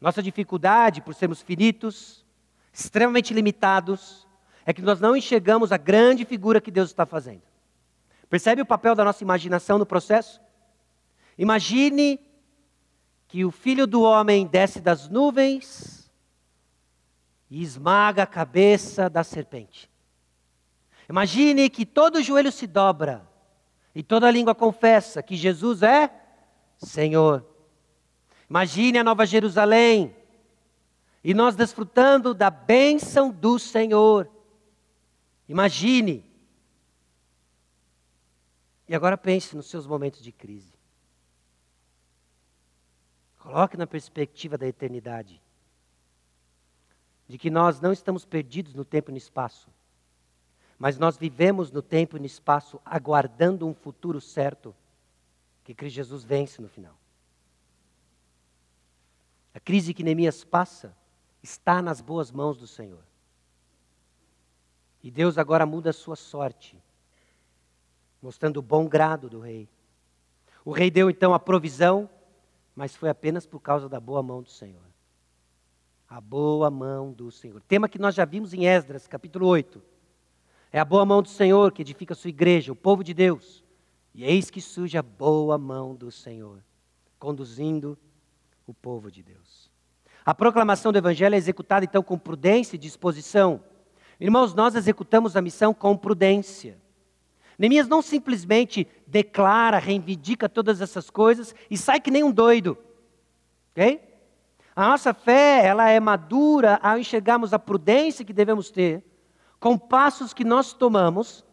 [0.01, 2.25] Nossa dificuldade, por sermos finitos,
[2.73, 4.27] extremamente limitados,
[4.65, 7.43] é que nós não enxergamos a grande figura que Deus está fazendo.
[8.31, 10.41] Percebe o papel da nossa imaginação no processo?
[11.37, 12.19] Imagine
[13.29, 16.11] que o filho do homem desce das nuvens
[17.51, 19.91] e esmaga a cabeça da serpente.
[21.09, 23.29] Imagine que todo joelho se dobra
[23.95, 26.11] e toda língua confessa que Jesus é
[26.79, 27.47] Senhor.
[28.49, 30.17] Imagine a Nova Jerusalém
[31.23, 34.31] e nós desfrutando da bênção do Senhor.
[35.47, 36.25] Imagine.
[38.89, 40.78] E agora pense nos seus momentos de crise.
[43.49, 45.41] Coloque na perspectiva da eternidade.
[47.27, 49.71] De que nós não estamos perdidos no tempo e no espaço,
[50.79, 54.77] mas nós vivemos no tempo e no espaço aguardando um futuro certo
[55.65, 56.95] que Cristo Jesus vence no final.
[59.55, 60.95] A crise que Neemias passa
[61.43, 63.03] está nas boas mãos do Senhor.
[65.03, 66.77] E Deus agora muda a sua sorte,
[68.21, 69.67] mostrando o bom grado do rei.
[70.67, 72.11] O rei deu então a provisão,
[72.79, 74.85] mas foi apenas por causa da boa mão do Senhor.
[76.09, 77.61] A boa mão do Senhor.
[77.63, 79.83] Tema que nós já vimos em Esdras, capítulo 8.
[80.71, 83.65] É a boa mão do Senhor que edifica a sua igreja, o povo de Deus.
[84.15, 86.63] E eis que surge a boa mão do Senhor,
[87.19, 87.99] conduzindo
[88.65, 89.69] o povo de Deus.
[90.25, 93.61] A proclamação do Evangelho é executada então com prudência e disposição.
[94.21, 96.79] Irmãos, nós executamos a missão com prudência.
[97.59, 102.79] Neemias não simplesmente declara, reivindica todas essas coisas e sai que nem um doido.
[103.73, 104.01] Ok?
[104.77, 109.03] A nossa fé, ela é madura ao enxergarmos a prudência que devemos ter,
[109.59, 111.45] com passos que nós tomamos,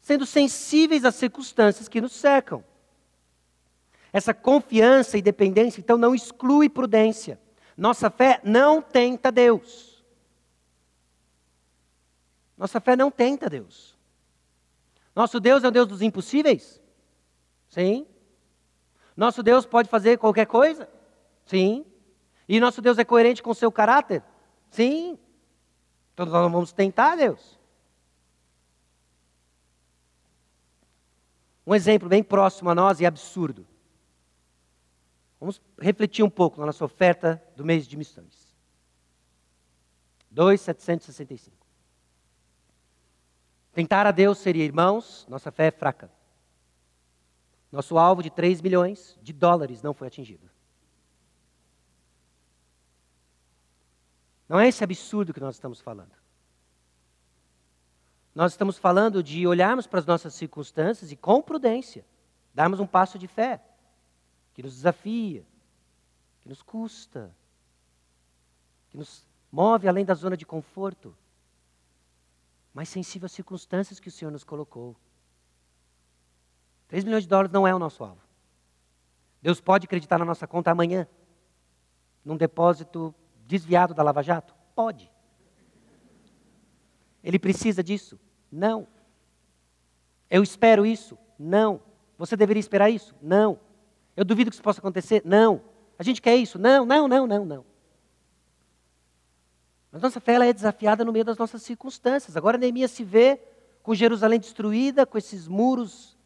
[0.00, 2.62] sendo sensíveis às circunstâncias que nos cercam.
[4.12, 7.40] Essa confiança e dependência, então, não exclui prudência.
[7.76, 10.04] Nossa fé não tenta Deus.
[12.56, 13.91] Nossa fé não tenta Deus.
[15.14, 16.80] Nosso Deus é o Deus dos impossíveis?
[17.68, 18.06] Sim.
[19.16, 20.88] Nosso Deus pode fazer qualquer coisa?
[21.44, 21.84] Sim.
[22.48, 24.22] E nosso Deus é coerente com o seu caráter?
[24.70, 25.18] Sim.
[26.14, 27.58] Então nós vamos tentar Deus.
[31.66, 33.66] Um exemplo bem próximo a nós e absurdo.
[35.38, 38.54] Vamos refletir um pouco na nossa oferta do mês de missões.
[40.30, 41.61] 2,765.
[43.72, 46.10] Tentar a Deus seria, irmãos, nossa fé é fraca.
[47.70, 50.50] Nosso alvo de 3 milhões de dólares não foi atingido.
[54.46, 56.12] Não é esse absurdo que nós estamos falando.
[58.34, 62.04] Nós estamos falando de olharmos para as nossas circunstâncias e, com prudência,
[62.52, 63.62] darmos um passo de fé
[64.52, 65.46] que nos desafia,
[66.40, 67.34] que nos custa,
[68.90, 71.16] que nos move além da zona de conforto,
[72.72, 74.96] mas sensível às circunstâncias que o Senhor nos colocou.
[76.88, 78.20] 3 milhões de dólares não é o nosso alvo.
[79.40, 81.06] Deus pode acreditar na nossa conta amanhã,
[82.24, 83.14] num depósito
[83.46, 84.54] desviado da Lava Jato?
[84.74, 85.10] Pode.
[87.22, 88.18] Ele precisa disso?
[88.50, 88.86] Não.
[90.30, 91.18] Eu espero isso?
[91.38, 91.80] Não.
[92.16, 93.14] Você deveria esperar isso?
[93.20, 93.58] Não.
[94.16, 95.22] Eu duvido que isso possa acontecer?
[95.24, 95.62] Não.
[95.98, 96.58] A gente quer isso?
[96.58, 97.71] Não, não, não, não, não.
[99.92, 102.34] Mas nossa fé ela é desafiada no meio das nossas circunstâncias.
[102.34, 103.38] Agora Neemias se vê
[103.82, 106.16] com Jerusalém destruída, com esses muros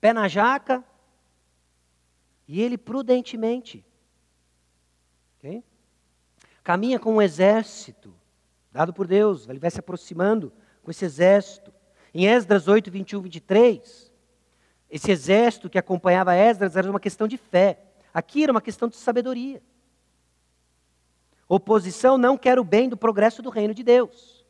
[0.00, 0.84] pé na jaca,
[2.48, 3.84] e ele prudentemente
[5.38, 5.64] okay?
[6.62, 8.14] caminha com um exército
[8.72, 10.52] dado por Deus, ele vai se aproximando
[10.82, 11.72] com esse exército.
[12.12, 14.12] Em Esdras 8, 21, 23,
[14.90, 17.80] esse exército que acompanhava Esdras era uma questão de fé.
[18.12, 19.62] Aqui era uma questão de sabedoria.
[21.48, 24.44] Oposição não quer o bem do progresso do reino de Deus.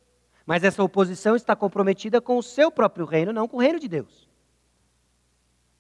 [0.47, 3.89] Mas essa oposição está comprometida com o seu próprio reino, não com o reino de
[3.89, 4.29] Deus.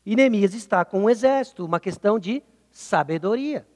[0.04, 3.66] E Neemias está com um exército, uma questão de sabedoria.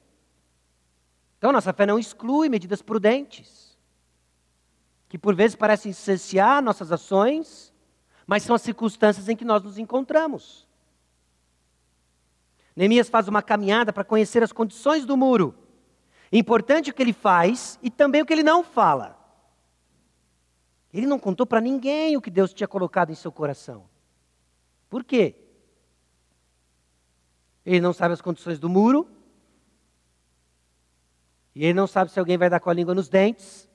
[1.39, 3.79] Então, nossa fé não exclui medidas prudentes,
[5.09, 7.73] que por vezes parecem cessear nossas ações,
[8.27, 10.69] mas são as circunstâncias em que nós nos encontramos.
[12.77, 15.55] Neemias faz uma caminhada para conhecer as condições do muro.
[16.33, 19.19] Importante o que ele faz e também o que ele não fala.
[20.93, 23.85] Ele não contou para ninguém o que Deus tinha colocado em seu coração.
[24.89, 25.35] Por quê?
[27.65, 29.09] Ele não sabe as condições do muro.
[31.55, 33.69] E ele não sabe se alguém vai dar com a língua nos dentes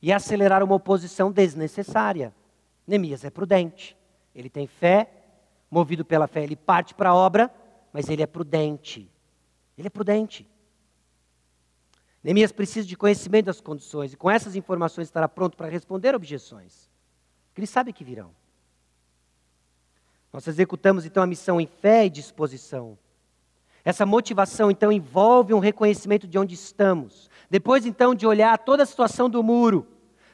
[0.00, 2.34] e acelerar uma oposição desnecessária.
[2.86, 3.96] Neemias é prudente.
[4.34, 5.10] Ele tem fé,
[5.70, 7.50] movido pela fé, ele parte para a obra
[7.96, 9.10] mas ele é prudente.
[9.78, 10.46] Ele é prudente.
[12.26, 16.90] Neemias precisa de conhecimento das condições e com essas informações estará pronto para responder objeções.
[17.56, 18.32] Ele sabe que virão.
[20.32, 22.98] Nós executamos então a missão em fé e disposição.
[23.84, 27.30] Essa motivação então envolve um reconhecimento de onde estamos.
[27.48, 29.86] Depois então de olhar toda a situação do muro,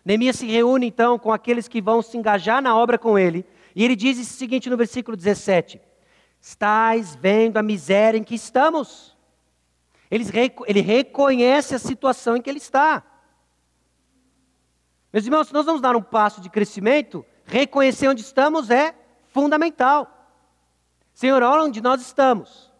[0.02, 3.44] Neemias se reúne então com aqueles que vão se engajar na obra com ele,
[3.76, 5.78] e ele diz o seguinte no versículo 17:
[6.40, 9.11] Estais vendo a miséria em que estamos.
[10.12, 10.26] Ele,
[10.66, 13.02] ele reconhece a situação em que ele está.
[15.10, 18.94] Meus irmãos, se nós vamos dar um passo de crescimento, reconhecer onde estamos é
[19.28, 20.28] fundamental.
[21.14, 22.70] Senhor, olha onde nós estamos.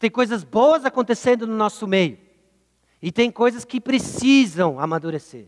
[0.00, 2.18] Tem coisas boas acontecendo no nosso meio.
[3.00, 5.46] E tem coisas que precisam amadurecer.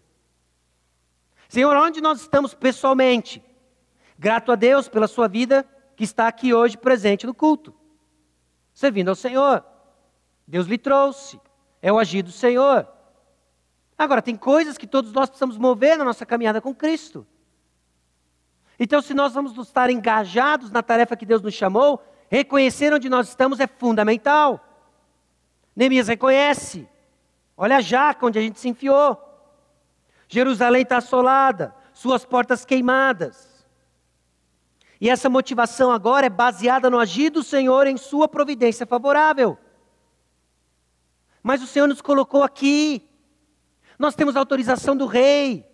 [1.49, 3.43] Senhor, onde nós estamos pessoalmente?
[4.17, 7.75] Grato a Deus pela sua vida que está aqui hoje presente no culto,
[8.73, 9.72] servindo ao Senhor.
[10.47, 11.41] Deus lhe trouxe,
[11.81, 12.87] é o agir do Senhor.
[13.97, 17.27] Agora, tem coisas que todos nós precisamos mover na nossa caminhada com Cristo.
[18.79, 23.29] Então, se nós vamos estar engajados na tarefa que Deus nos chamou, reconhecer onde nós
[23.29, 24.61] estamos é fundamental.
[25.77, 26.89] Neemias reconhece.
[27.57, 29.17] Olha a jaca onde a gente se enfiou.
[30.27, 33.67] Jerusalém está assolada, suas portas queimadas.
[35.01, 39.59] E essa motivação agora é baseada no agir do Senhor em sua providência favorável.
[41.43, 43.09] Mas o Senhor nos colocou aqui.
[43.99, 45.67] Nós temos autorização do rei.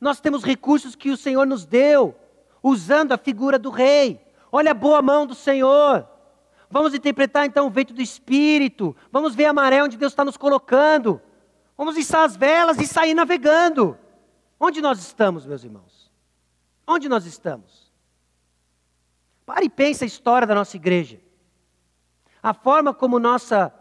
[0.00, 2.14] Nós temos recursos que o Senhor nos deu,
[2.62, 4.20] usando a figura do rei.
[4.50, 6.08] Olha a boa mão do Senhor.
[6.70, 8.96] Vamos interpretar então o vento do Espírito.
[9.10, 11.20] Vamos ver a maré onde Deus está nos colocando.
[11.76, 13.98] Vamos içar as velas e sair navegando.
[14.58, 16.10] Onde nós estamos, meus irmãos?
[16.86, 17.92] Onde nós estamos?
[19.44, 21.20] Pare e pense a história da nossa igreja.
[22.42, 23.72] A forma como nossa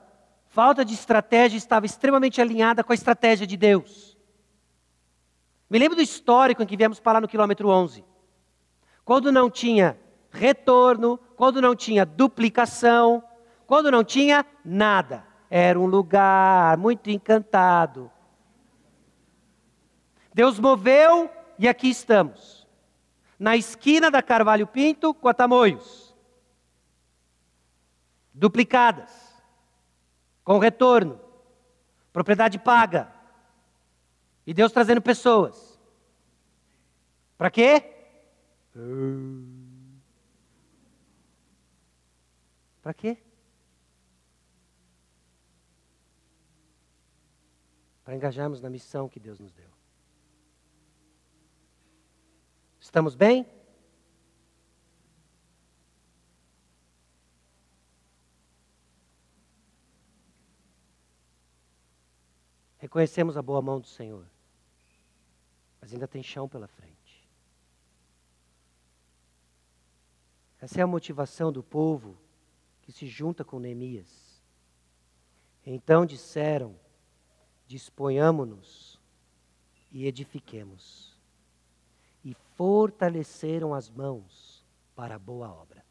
[0.53, 4.15] falta de estratégia estava extremamente alinhada com a estratégia de Deus.
[5.67, 8.05] Me lembro do histórico em que viemos parar no quilômetro 11.
[9.03, 9.99] Quando não tinha
[10.29, 13.23] retorno, quando não tinha duplicação,
[13.65, 15.25] quando não tinha nada.
[15.49, 18.11] Era um lugar muito encantado.
[20.35, 22.67] Deus moveu e aqui estamos.
[23.39, 26.15] Na esquina da Carvalho Pinto com a Tamoios.
[28.31, 29.22] Duplicadas.
[30.43, 31.19] Com retorno.
[32.11, 33.11] Propriedade paga.
[34.45, 35.79] E Deus trazendo pessoas.
[37.37, 37.83] Para quê?
[42.81, 43.17] Para quê?
[48.03, 49.69] para engajarmos na missão que Deus nos deu.
[52.79, 53.47] Estamos bem?
[62.83, 64.25] Reconhecemos a boa mão do Senhor,
[65.79, 67.25] mas ainda tem chão pela frente.
[70.59, 72.17] Essa é a motivação do povo
[72.81, 74.43] que se junta com Neemias.
[75.65, 76.77] Então disseram:
[77.67, 78.99] disponhamo-nos
[79.89, 81.17] e edifiquemos.
[82.21, 84.61] E fortaleceram as mãos
[84.93, 85.85] para a boa obra.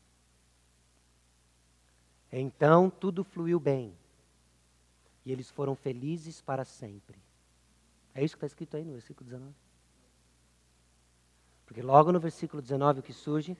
[2.30, 3.96] Então tudo fluiu bem,
[5.24, 7.18] e eles foram felizes para sempre.
[8.14, 9.54] É isso que está escrito aí no versículo 19.
[11.64, 13.56] Porque logo no versículo 19 o que surge?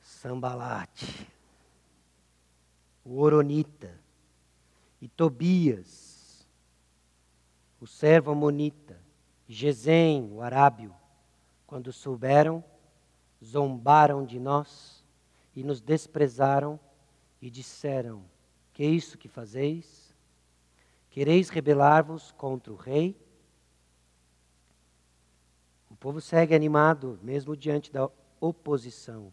[0.00, 1.26] Sambalate,
[3.04, 3.98] o Oronita,
[5.00, 6.46] e Tobias,
[7.80, 9.00] o servo amonita,
[9.48, 10.94] Gesem, o arábio,
[11.66, 12.62] quando souberam,
[13.42, 15.02] zombaram de nós
[15.56, 16.78] e nos desprezaram
[17.40, 18.24] e disseram:
[18.72, 20.14] Que é isso que fazeis?
[21.10, 23.16] Quereis rebelar-vos contra o rei?
[25.88, 28.08] O povo segue animado, mesmo diante da
[28.40, 29.32] oposição,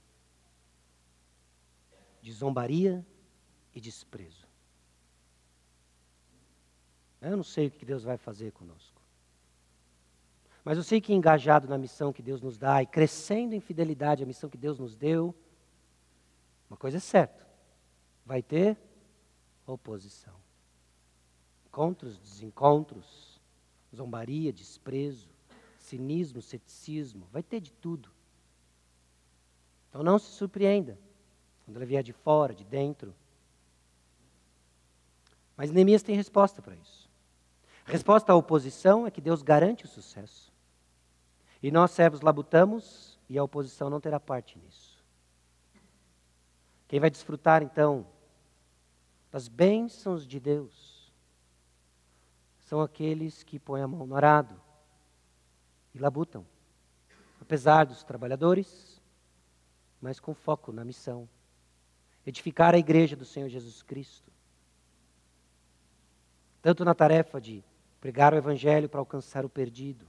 [2.21, 3.05] de zombaria
[3.73, 4.47] e desprezo.
[7.21, 9.01] Eu não sei o que Deus vai fazer conosco.
[10.63, 14.23] Mas eu sei que engajado na missão que Deus nos dá e crescendo em fidelidade
[14.23, 15.33] à missão que Deus nos deu,
[16.69, 17.46] uma coisa é certa:
[18.27, 18.77] vai ter
[19.65, 20.35] oposição.
[21.65, 23.39] Encontros, desencontros,
[23.95, 25.29] zombaria, desprezo,
[25.79, 28.11] cinismo, ceticismo, vai ter de tudo.
[29.89, 30.99] Então não se surpreenda
[31.63, 33.15] quando ele vier de fora, de dentro.
[35.55, 37.09] Mas Neemias tem resposta para isso.
[37.85, 40.51] A resposta à oposição é que Deus garante o sucesso.
[41.63, 44.97] E nós, servos, labutamos e a oposição não terá parte nisso.
[46.87, 48.05] Quem vai desfrutar, então,
[49.31, 51.11] das bênçãos de Deus
[52.59, 54.59] são aqueles que põem a mão no arado
[55.93, 56.45] e labutam,
[57.41, 59.01] apesar dos trabalhadores,
[60.01, 61.27] mas com foco na missão
[62.25, 64.31] edificar a igreja do Senhor Jesus Cristo.
[66.61, 67.63] Tanto na tarefa de
[68.01, 70.05] pregar o Evangelho para alcançar o perdido,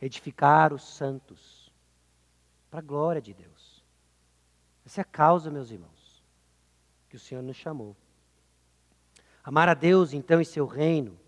[0.00, 1.72] edificar os santos,
[2.70, 3.84] para a glória de Deus.
[4.86, 6.24] Essa é a causa, meus irmãos,
[7.08, 7.96] que o Senhor nos chamou.
[9.50, 11.18] Amar a Deus, então, e seu reino,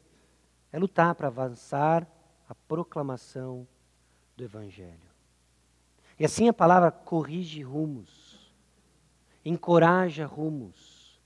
[0.71, 2.07] é lutar para avançar
[2.49, 3.67] a proclamação
[4.37, 5.11] do Evangelho.
[6.17, 8.55] E assim a palavra corrige rumos.
[9.45, 11.21] encoraja rumos,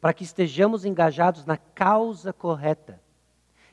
[0.00, 3.00] para que estejamos engajados na causa correta,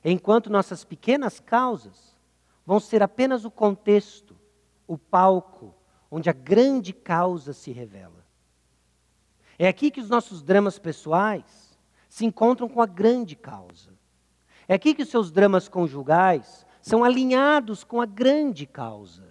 [0.06, 2.16] enquanto nossas pequenas causas
[2.64, 4.38] vão ser apenas o contexto,
[4.88, 5.74] o palco,
[6.12, 8.24] onde a grande causa se revela.
[9.58, 11.71] É aqui que os nossos dramas pessoais
[12.12, 13.90] se encontram com a grande causa.
[14.68, 19.24] É aqui que os seus dramas conjugais são alinhados com a grande causa.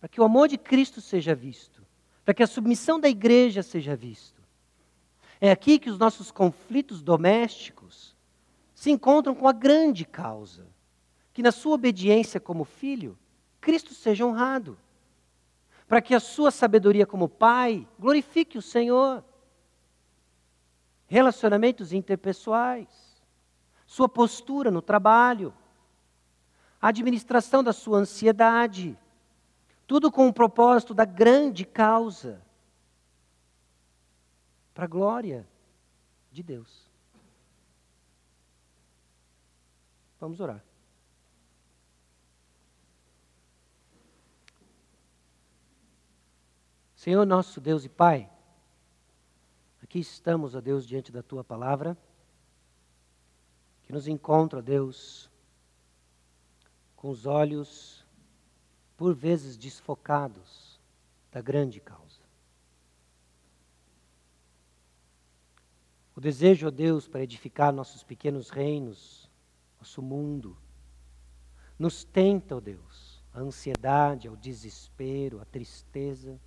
[0.00, 1.86] Para que o amor de Cristo seja visto,
[2.24, 4.42] para que a submissão da igreja seja visto.
[5.38, 8.16] É aqui que os nossos conflitos domésticos
[8.74, 10.66] se encontram com a grande causa,
[11.34, 13.18] que na sua obediência como filho,
[13.60, 14.78] Cristo seja honrado.
[15.86, 19.22] Para que a sua sabedoria como pai glorifique o Senhor.
[21.08, 23.08] Relacionamentos interpessoais
[23.88, 25.52] sua postura no trabalho,
[26.78, 28.96] a administração da sua ansiedade,
[29.86, 32.44] tudo com o propósito da grande causa,
[34.74, 35.48] para a glória
[36.30, 36.86] de Deus.
[40.20, 40.62] Vamos orar.
[46.94, 48.30] Senhor nosso Deus e Pai,
[49.88, 51.96] aqui estamos, ó Deus, diante da tua palavra
[53.84, 55.30] que nos encontra, Deus,
[56.94, 58.06] com os olhos,
[58.98, 60.78] por vezes desfocados,
[61.32, 62.20] da grande causa.
[66.14, 69.30] O desejo, ó Deus, para edificar nossos pequenos reinos,
[69.78, 70.54] nosso mundo,
[71.78, 76.38] nos tenta, ó Deus, a ansiedade, o desespero, a tristeza.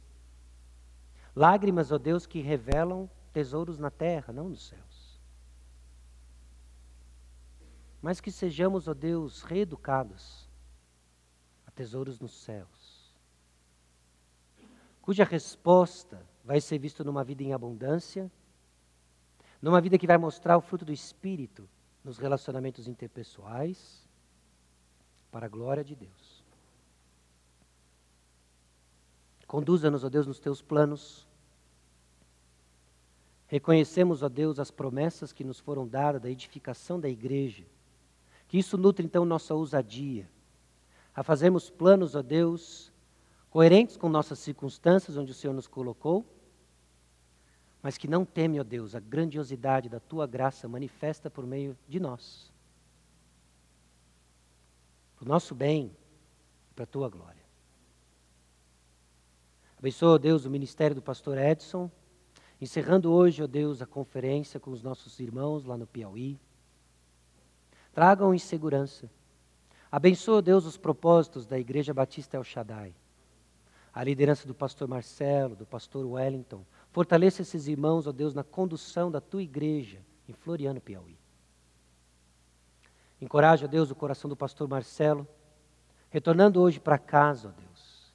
[1.36, 5.12] Lágrimas, ó Deus, que revelam tesouros na terra, não nos céus
[8.02, 10.50] mas que sejamos, ó Deus, reeducados
[11.68, 13.16] a tesouros nos céus,
[15.02, 18.32] cuja resposta vai ser vista numa vida em abundância,
[19.62, 21.70] numa vida que vai mostrar o fruto do Espírito
[22.04, 24.10] nos relacionamentos interpessoais,
[25.32, 26.44] para a glória de Deus.
[29.48, 31.28] Conduza-nos, ó Deus, nos teus planos.
[33.52, 37.66] Reconhecemos, ó Deus, as promessas que nos foram dadas da edificação da igreja
[38.52, 40.30] que isso nutre então nossa ousadia,
[41.16, 42.92] a fazermos planos, ó Deus,
[43.50, 46.26] coerentes com nossas circunstâncias onde o Senhor nos colocou,
[47.82, 51.98] mas que não teme, ó Deus, a grandiosidade da tua graça manifesta por meio de
[51.98, 52.52] nós.
[55.16, 55.96] Para o nosso bem
[56.70, 57.46] e para a tua glória.
[59.80, 61.90] Abençoa, ó Deus, o ministério do pastor Edson,
[62.62, 66.40] encerrando hoje, ó Deus, a conferência com os nossos irmãos lá no Piauí.
[67.92, 69.10] Tragam em segurança.
[69.92, 72.94] Abençoa, Deus, os propósitos da Igreja Batista El Shaddai.
[73.94, 76.64] A liderança do pastor Marcelo, do pastor Wellington.
[76.92, 80.00] Fortaleça esses irmãos, ó Deus, na condução da tua igreja
[80.30, 81.18] em Floriano, Piauí.
[83.20, 85.28] Encoraja, Deus, o coração do pastor Marcelo,
[86.10, 88.14] retornando hoje para casa, ó Deus.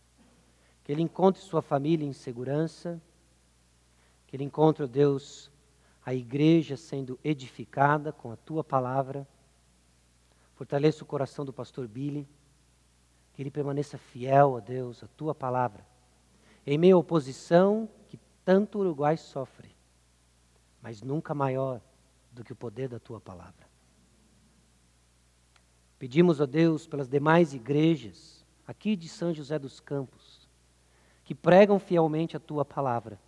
[0.82, 3.02] Que ele encontre sua família em segurança,
[4.36, 5.50] ele encontre, ó Deus,
[6.04, 9.26] a igreja sendo edificada com a tua palavra
[10.56, 12.26] Fortaleça o coração do pastor Billy,
[13.34, 15.86] que ele permaneça fiel a Deus, a tua palavra.
[16.66, 19.76] Em meio à oposição que tanto o Uruguai sofre,
[20.80, 21.82] mas nunca maior
[22.32, 23.66] do que o poder da tua palavra.
[25.98, 30.48] Pedimos a Deus pelas demais igrejas aqui de São José dos Campos,
[31.22, 33.20] que pregam fielmente a tua palavra.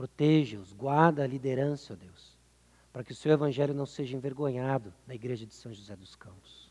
[0.00, 2.40] Proteja-os, guarda a liderança, ó Deus
[2.92, 6.70] para que o seu evangelho não seja envergonhado na igreja de São José dos Campos.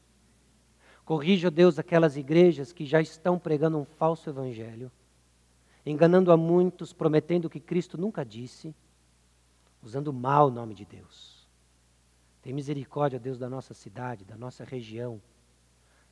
[1.06, 4.92] Corrija, ó Deus, aquelas igrejas que já estão pregando um falso evangelho,
[5.86, 8.76] enganando a muitos, prometendo o que Cristo nunca disse,
[9.82, 11.48] usando mal o nome de Deus.
[12.42, 15.22] Tem misericórdia, ó Deus, da nossa cidade, da nossa região.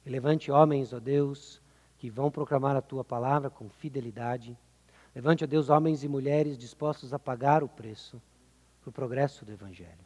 [0.05, 1.61] E levante homens, ó Deus,
[1.97, 4.57] que vão proclamar a tua palavra com fidelidade.
[5.17, 8.21] Levante, ó Deus, homens e mulheres dispostos a pagar o preço
[8.79, 10.05] para o progresso do Evangelho.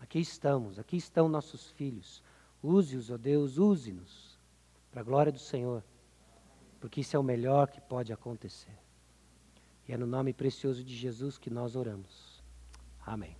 [0.00, 2.22] Aqui estamos, aqui estão nossos filhos.
[2.62, 4.40] Use-os, ó Deus, use-nos
[4.90, 5.84] para a glória do Senhor,
[6.80, 8.78] porque isso é o melhor que pode acontecer.
[9.86, 12.42] E é no nome precioso de Jesus que nós oramos.
[13.04, 13.36] Amém.